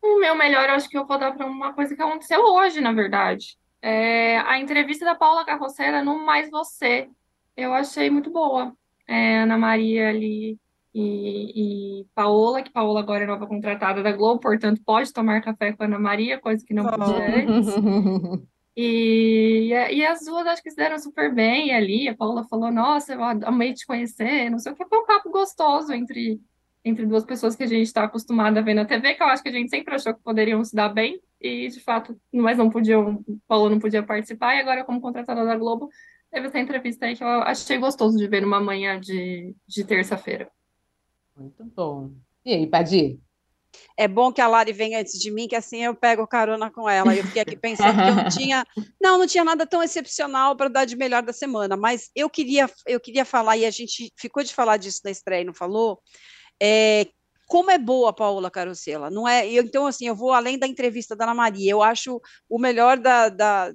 [0.02, 2.80] O meu melhor, eu acho que eu vou dar para uma coisa que aconteceu hoje,
[2.80, 3.58] na verdade.
[3.82, 7.10] É, a entrevista da Paula Carroceira no Mais Você.
[7.56, 8.74] Eu achei muito boa.
[9.08, 10.60] É, Ana Maria ali
[10.94, 15.74] e, e Paola, que Paola agora é nova contratada da Globo, portanto pode tomar café
[15.74, 17.74] com a Ana Maria, coisa que não podia antes.
[18.82, 22.08] E, e as duas acho que se deram super bem ali.
[22.08, 24.50] A Paula falou: Nossa, eu amei te conhecer.
[24.50, 26.40] Não sei o que, foi um papo gostoso entre,
[26.86, 29.44] entre duas pessoas que a gente está acostumada a ver na TV, que eu acho
[29.44, 32.70] que a gente sempre achou que poderiam se dar bem, e de fato, mas não
[32.70, 35.90] podiam, Paula não podia participar, e agora, como contratada da Globo,
[36.32, 40.50] teve essa entrevista aí que eu achei gostoso de ver numa manhã de, de terça-feira.
[41.36, 42.12] Muito bom.
[42.46, 43.20] E aí, Padir?
[43.98, 46.90] É bom que a Lari venha antes de mim, que assim eu pego carona com
[46.90, 47.16] ela.
[47.16, 48.66] Eu fiquei aqui pensando que eu não tinha,
[49.02, 52.70] não, não tinha nada tão excepcional para dar de melhor da semana, mas eu queria,
[52.86, 56.00] eu queria falar, e a gente ficou de falar disso na estreia, não falou?
[56.62, 57.08] É,
[57.50, 59.50] como é boa a Paola Carosella, não é?
[59.50, 61.72] Eu, então, assim, eu vou além da entrevista da Ana Maria.
[61.72, 63.72] Eu acho o melhor da, da,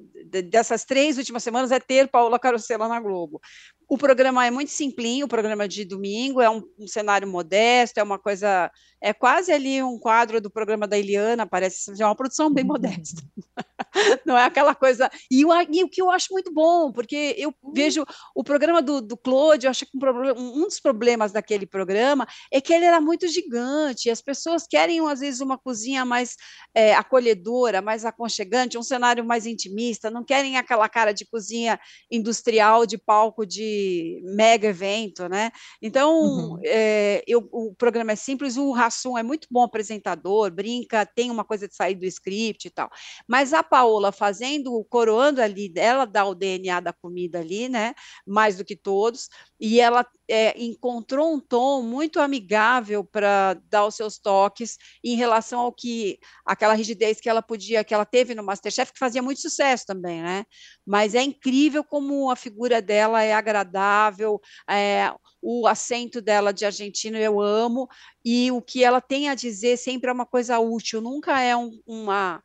[0.49, 3.41] dessas três últimas semanas é ter Paola Carosella na Globo,
[3.89, 8.03] o programa é muito simplinho, o programa de domingo, é um, um, cenário modesto, é
[8.03, 8.71] uma coisa,
[9.05, 13.23] é quase ali um quadro do programa da Eliana, parece ser uma produção bem modesta.
[14.25, 15.11] Não é aquela coisa.
[15.31, 17.73] E, o, e o que eu acho muito bom, porque eu uhum.
[17.75, 18.03] vejo
[18.35, 22.27] o programa do, do Claude, eu acho que um, problema, um dos problemas daquele programa
[22.51, 26.35] é que ele era muito gigante, as pessoas querem, às vezes, uma cozinha mais
[26.75, 31.79] é, acolhedora, mais aconchegante, um cenário mais intimista, não querem aquela cara de cozinha
[32.11, 35.53] industrial, de palco de mega evento, né?
[35.83, 36.61] Então, uhum.
[36.65, 38.73] é, eu, o programa é simples, o
[39.19, 42.91] É muito bom apresentador, brinca, tem uma coisa de sair do script e tal.
[43.29, 47.95] Mas a Paola fazendo, coroando ali, ela dá o DNA da comida ali, né?
[48.27, 49.29] Mais do que todos,
[49.61, 55.61] e ela é, encontrou um tom muito amigável para dar os seus toques em relação
[55.61, 59.41] ao que aquela rigidez que ela podia, que ela teve no MasterChef, que fazia muito
[59.41, 60.45] sucesso também, né?
[60.87, 67.19] Mas é incrível como a figura dela é agradável, é, o acento dela de argentino
[67.19, 67.87] eu amo,
[68.25, 71.71] e o que ela tem a dizer sempre é uma coisa útil, nunca é um,
[71.87, 72.43] uma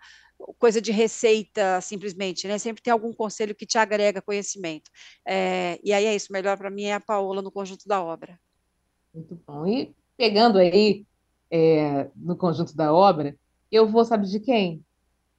[0.58, 2.58] coisa de receita simplesmente, né?
[2.58, 4.90] Sempre tem algum conselho que te agrega conhecimento.
[5.26, 8.40] É, e aí é isso, melhor para mim é a Paola no conjunto da obra.
[9.14, 9.66] Muito bom.
[9.68, 11.06] E pegando aí
[11.52, 13.36] é, no conjunto da obra,
[13.72, 14.84] eu vou, sabe de quem?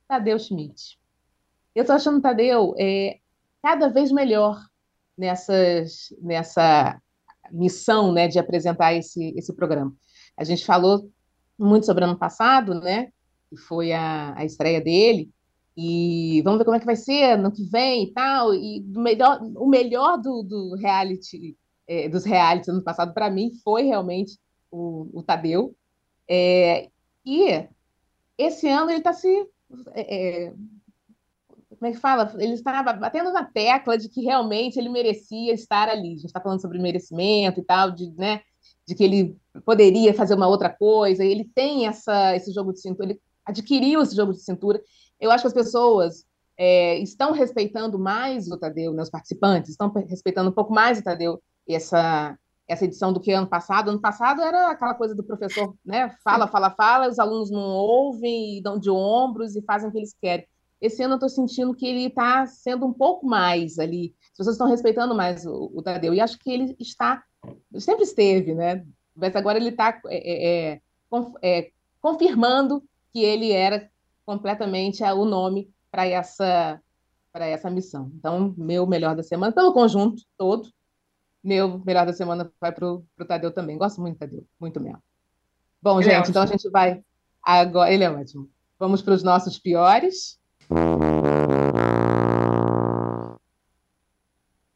[0.06, 0.98] Tadeu Schmidt.
[1.74, 3.18] Eu estou achando o Tadeu é,
[3.62, 4.60] cada vez melhor
[5.16, 7.00] nessas, nessa
[7.50, 9.94] missão né, de apresentar esse, esse programa.
[10.36, 11.10] A gente falou
[11.58, 13.12] muito sobre ano passado, né?
[13.50, 15.30] Que foi a, a estreia dele,
[15.82, 18.54] e vamos ver como é que vai ser no que vem e tal.
[18.54, 21.56] E do melhor, o melhor do, do reality,
[21.88, 24.38] é, dos realities ano passado, para mim, foi realmente
[24.70, 25.74] o, o Tadeu.
[26.28, 26.90] É,
[27.24, 27.66] e
[28.36, 29.28] esse ano ele está se.
[29.94, 30.54] É, é,
[31.70, 32.30] como é que fala?
[32.38, 36.08] Ele está batendo na tecla de que realmente ele merecia estar ali.
[36.08, 38.42] A gente está falando sobre merecimento e tal, de, né,
[38.86, 39.34] de que ele
[39.64, 41.24] poderia fazer uma outra coisa.
[41.24, 43.08] Ele tem essa, esse jogo de cintura.
[43.08, 44.82] Ele adquiriu esse jogo de cintura.
[45.18, 46.24] Eu acho que as pessoas
[46.56, 51.02] é, estão respeitando mais o Tadeu, né, os participantes estão respeitando um pouco mais o
[51.02, 52.36] Tadeu, essa,
[52.68, 53.90] essa edição do que ano passado.
[53.90, 56.14] Ano passado era aquela coisa do professor, né?
[56.22, 59.98] Fala, fala, fala, os alunos não ouvem e dão de ombros e fazem o que
[59.98, 60.46] eles querem.
[60.80, 64.14] Esse ano eu estou sentindo que ele está sendo um pouco mais ali.
[64.32, 66.14] As pessoas estão respeitando mais o, o Tadeu.
[66.14, 67.22] E acho que ele está,
[67.78, 68.84] sempre esteve, né?
[69.14, 70.80] Mas agora ele está é, é,
[71.42, 71.70] é,
[72.00, 72.82] confirmando
[73.12, 73.90] que ele era
[74.24, 76.80] completamente o nome para essa
[77.32, 78.10] para essa missão.
[78.16, 80.68] Então, meu melhor da semana, pelo conjunto todo,
[81.42, 83.78] meu melhor da semana vai para o Tadeu também.
[83.78, 85.02] Gosto muito do Tadeu, muito mesmo.
[85.80, 87.02] Bom, ele é gente, é então a gente vai
[87.42, 87.92] agora.
[87.92, 88.50] Ele é ótimo.
[88.78, 90.38] Vamos para os nossos piores.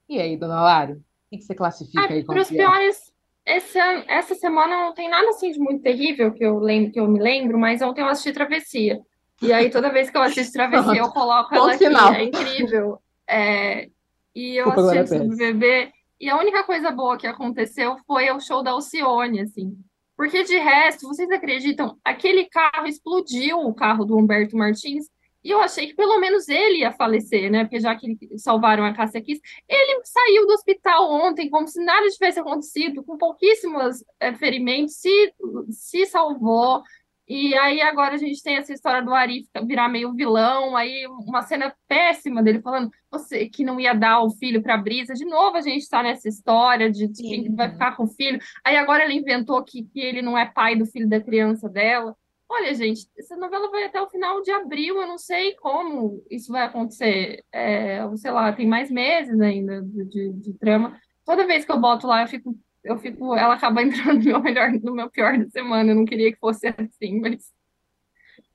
[0.08, 3.03] E aí, dona Lário, o que, você classifica ah, aí como Para os piores,
[3.46, 3.78] esse,
[4.08, 7.20] essa semana não tem nada assim de muito terrível que eu lembro, que eu me
[7.20, 9.00] lembro, mas ontem eu assisti Travessia.
[9.42, 11.86] E aí, toda vez que eu assisto Travessia, eu coloco ela aqui.
[11.86, 12.12] Final.
[12.14, 12.98] É incrível.
[13.28, 13.88] É,
[14.34, 15.92] e eu Desculpa, assisti o bebê.
[16.20, 19.76] E a única coisa boa que aconteceu foi o show da Alcione, assim.
[20.16, 21.98] Porque de resto, vocês acreditam?
[22.04, 25.06] Aquele carro explodiu, o carro do Humberto Martins,
[25.44, 27.64] e eu achei que pelo menos ele ia falecer, né?
[27.64, 32.08] Porque já que salvaram a Cássia Kiss, ele saiu do hospital ontem como se nada
[32.08, 35.34] tivesse acontecido, com pouquíssimos é, ferimentos, se,
[35.68, 36.82] se salvou.
[37.28, 41.42] E aí agora a gente tem essa história do Arif virar meio vilão, aí uma
[41.42, 45.14] cena péssima dele falando você que não ia dar o filho para Brisa.
[45.14, 48.38] De novo a gente está nessa história de, de quem vai ficar com o filho.
[48.64, 52.14] Aí agora ele inventou que, que ele não é pai do filho da criança dela.
[52.56, 56.52] Olha, gente, essa novela vai até o final de abril, eu não sei como isso
[56.52, 57.44] vai acontecer.
[57.50, 60.96] É, sei lá, tem mais meses ainda de, de, de, trama.
[61.24, 64.40] Toda vez que eu boto lá, eu fico, eu fico, ela acaba entrando no meu
[64.40, 65.90] melhor, no meu pior da semana.
[65.90, 67.52] Eu não queria que fosse assim, mas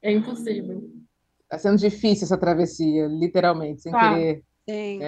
[0.01, 0.89] é impossível.
[1.43, 4.13] Está sendo difícil essa travessia, literalmente, sem tá.
[4.13, 4.43] querer.
[4.69, 4.99] Sim.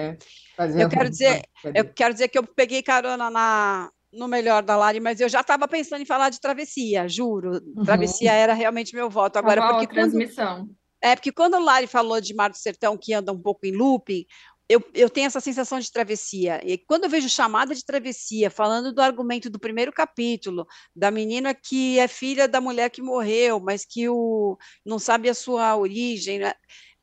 [0.54, 1.42] Fazer eu quero dizer,
[1.74, 5.40] eu quero dizer que eu peguei carona na no melhor da Lari, mas eu já
[5.40, 7.52] estava pensando em falar de travessia, juro.
[7.52, 7.84] Uhum.
[7.84, 9.38] Travessia era realmente meu voto.
[9.38, 10.68] Agora, porque quando, transmissão.
[11.00, 13.72] É, porque quando a Lari falou de Mar do Sertão, que anda um pouco em
[13.72, 14.26] looping,
[14.68, 16.60] eu, eu tenho essa sensação de travessia.
[16.64, 21.54] E quando eu vejo chamada de travessia, falando do argumento do primeiro capítulo, da menina
[21.54, 26.38] que é filha da mulher que morreu, mas que o, não sabe a sua origem,
[26.38, 26.54] né?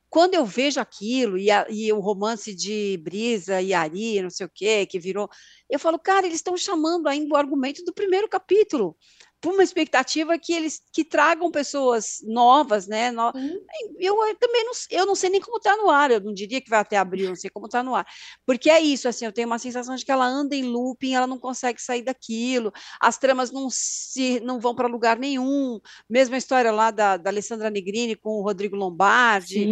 [0.10, 4.46] Quando eu vejo aquilo e, a, e, o romance de Brisa e Ari, não sei
[4.46, 5.30] o quê, que virou,
[5.70, 8.98] eu falo, cara, eles estão chamando ainda o argumento do primeiro capítulo
[9.42, 13.10] por uma expectativa que eles que tragam pessoas novas, né?
[13.12, 13.32] No...
[13.98, 16.60] Eu, eu, também não, eu não sei nem como está no ar, eu não diria
[16.60, 18.06] que vai até abril, não sei como está no ar.
[18.46, 21.28] Porque é isso, assim, eu tenho uma sensação de que ela anda em looping, ela
[21.28, 25.80] não consegue sair daquilo, as tramas não se não vão para lugar nenhum.
[26.10, 29.66] Mesma história lá da, da Alessandra Negrini com o Rodrigo Lombardi.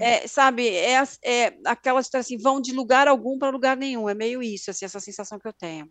[0.00, 4.08] É, sabe, é, é aquela história assim, vão de lugar algum para lugar nenhum.
[4.08, 5.90] É meio isso, assim, essa sensação que eu tenho.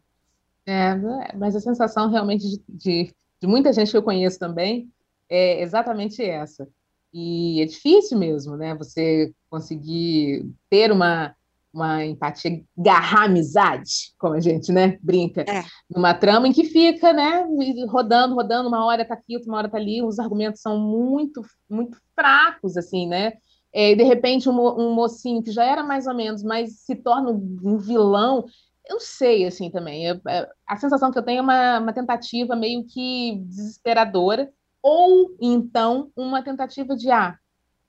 [0.65, 0.95] É,
[1.35, 4.89] mas a sensação realmente de, de, de muita gente que eu conheço também
[5.29, 6.67] é exatamente essa.
[7.13, 8.75] E é difícil mesmo, né?
[8.75, 11.35] Você conseguir ter uma,
[11.73, 15.63] uma empatia, garrar amizade, como a gente, né, brinca, é.
[15.89, 17.45] numa trama em que fica, né,
[17.87, 21.97] rodando, rodando, uma hora tá aqui, outra hora tá ali, os argumentos são muito, muito
[22.15, 23.33] fracos, assim, né?
[23.73, 27.31] É, de repente, um, um mocinho que já era mais ou menos, mas se torna
[27.31, 28.45] um vilão,
[28.87, 30.05] eu sei, assim, também.
[30.05, 34.51] Eu, é, a sensação que eu tenho é uma, uma tentativa meio que desesperadora,
[34.81, 37.37] ou então uma tentativa de, ah,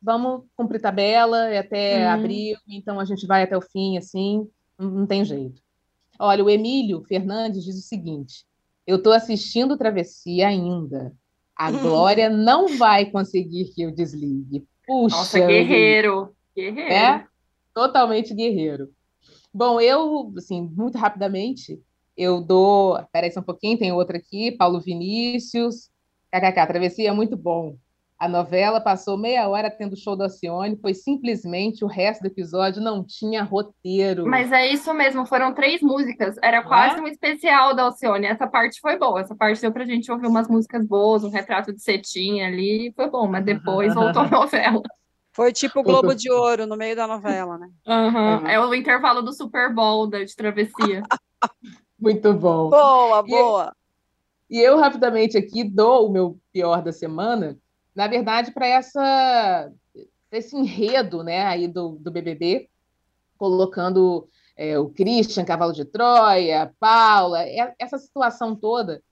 [0.00, 2.12] vamos cumprir tabela é até uhum.
[2.12, 4.46] abril, então a gente vai até o fim, assim,
[4.78, 5.60] não, não tem jeito.
[6.18, 8.44] Olha, o Emílio Fernandes diz o seguinte:
[8.86, 11.12] eu estou assistindo Travessia ainda.
[11.56, 11.78] A uhum.
[11.82, 14.66] Glória não vai conseguir que eu desligue.
[14.86, 15.16] Puxa.
[15.16, 16.34] Nossa, guerreiro.
[16.54, 16.92] Guerreiro.
[16.92, 17.26] É?
[17.74, 18.90] Totalmente guerreiro.
[19.52, 21.80] Bom, eu, assim, muito rapidamente,
[22.16, 22.98] eu dou.
[23.12, 25.90] Peraí só um pouquinho, tem outra aqui, Paulo Vinícius.
[26.32, 27.76] KKK, Travessia é muito bom.
[28.18, 32.80] A novela passou meia hora tendo show da Alcione, pois simplesmente o resto do episódio
[32.80, 34.24] não tinha roteiro.
[34.28, 38.26] Mas é isso mesmo, foram três músicas, era quase um especial da Alcione.
[38.26, 41.72] Essa parte foi boa, essa parte deu pra gente ouvir umas músicas boas, um retrato
[41.72, 44.82] de cetim ali, foi bom, mas depois voltou a novela.
[45.32, 47.70] Foi tipo o Globo de Ouro no meio da novela, né?
[47.86, 48.46] Uhum.
[48.46, 51.02] É o intervalo do Super Bowl da de travessia.
[51.98, 52.68] Muito bom.
[52.68, 53.76] Boa, boa.
[54.50, 57.56] E, e eu rapidamente aqui dou o meu pior da semana,
[57.94, 59.72] na verdade, para essa
[60.30, 62.70] esse enredo, né, aí do, do BBB,
[63.36, 64.26] colocando
[64.56, 69.02] é, o Christian, Cavalo de Troia, a Paula, é, essa situação toda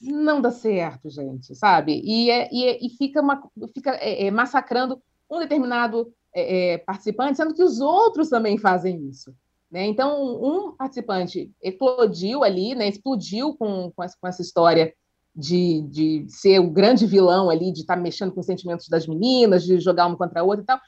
[0.00, 2.00] não dá certo, gente, sabe?
[2.04, 3.42] E, é, e, é, e fica, uma,
[3.74, 9.08] fica é, é massacrando um determinado é, é, participante, sendo que os outros também fazem
[9.08, 9.34] isso.
[9.70, 9.86] Né?
[9.86, 12.88] Então, um participante eclodiu ali, né?
[12.88, 14.94] explodiu com, com, essa, com essa história
[15.34, 19.06] de, de ser o grande vilão ali, de estar tá mexendo com os sentimentos das
[19.06, 20.80] meninas, de jogar uma contra a outra e tal.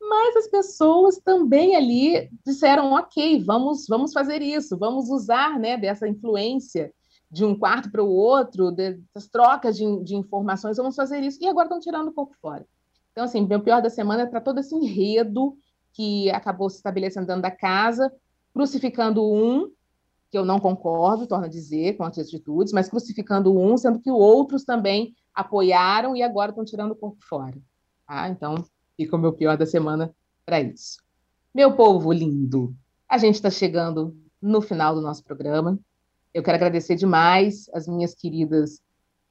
[0.00, 6.08] Mas as pessoas também ali disseram, ok, vamos, vamos fazer isso, vamos usar né, dessa
[6.08, 6.92] influência
[7.30, 11.38] de um quarto para o outro, das trocas de, de, informações, vamos fazer isso.
[11.42, 12.66] E agora estão tirando o corpo fora.
[13.18, 15.58] Então, assim, meu pior da semana é para todo esse enredo
[15.92, 18.12] que acabou se estabelecendo dentro da casa,
[18.54, 19.72] crucificando um,
[20.30, 24.08] que eu não concordo, torno a dizer, com as atitudes, mas crucificando um, sendo que
[24.08, 27.58] outros também apoiaram e agora estão tirando o corpo fora.
[28.06, 28.28] Tá?
[28.28, 28.54] Então,
[28.96, 30.14] fica o meu pior da semana
[30.46, 30.98] para isso.
[31.52, 32.72] Meu povo lindo,
[33.08, 35.76] a gente está chegando no final do nosso programa.
[36.32, 38.80] Eu quero agradecer demais as minhas queridas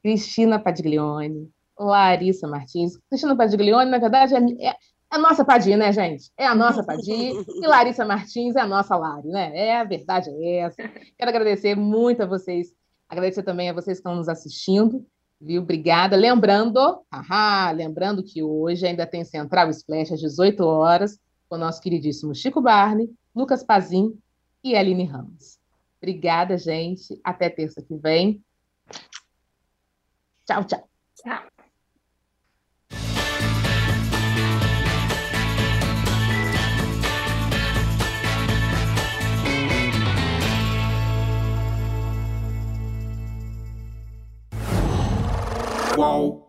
[0.04, 1.50] Cristina Padiglione,
[1.80, 2.98] Larissa Martins.
[3.10, 4.76] Cristina Padiglione, na verdade, é, é
[5.10, 6.32] a nossa Padir, né, gente?
[6.38, 7.34] É a nossa Padir.
[7.48, 9.52] e Larissa Martins é a nossa Lari, né?
[9.56, 10.76] É, a verdade é essa.
[11.18, 12.74] Quero agradecer muito a vocês.
[13.08, 15.06] Agradecer também a vocês que estão nos assistindo.
[15.40, 15.62] Viu?
[15.62, 16.18] Obrigada.
[16.18, 21.82] Lembrando, haha, lembrando que hoje ainda tem Central Splash às 18 horas, com o nosso
[21.82, 24.18] queridíssimo Chico Barney, Lucas Pazin
[24.64, 25.58] e Aline Ramos.
[26.02, 27.20] Obrigada, gente.
[27.24, 28.44] Até terça que vem.
[30.46, 30.90] Tchau, tchau.
[31.16, 31.57] Tchau.
[45.98, 46.47] whoa.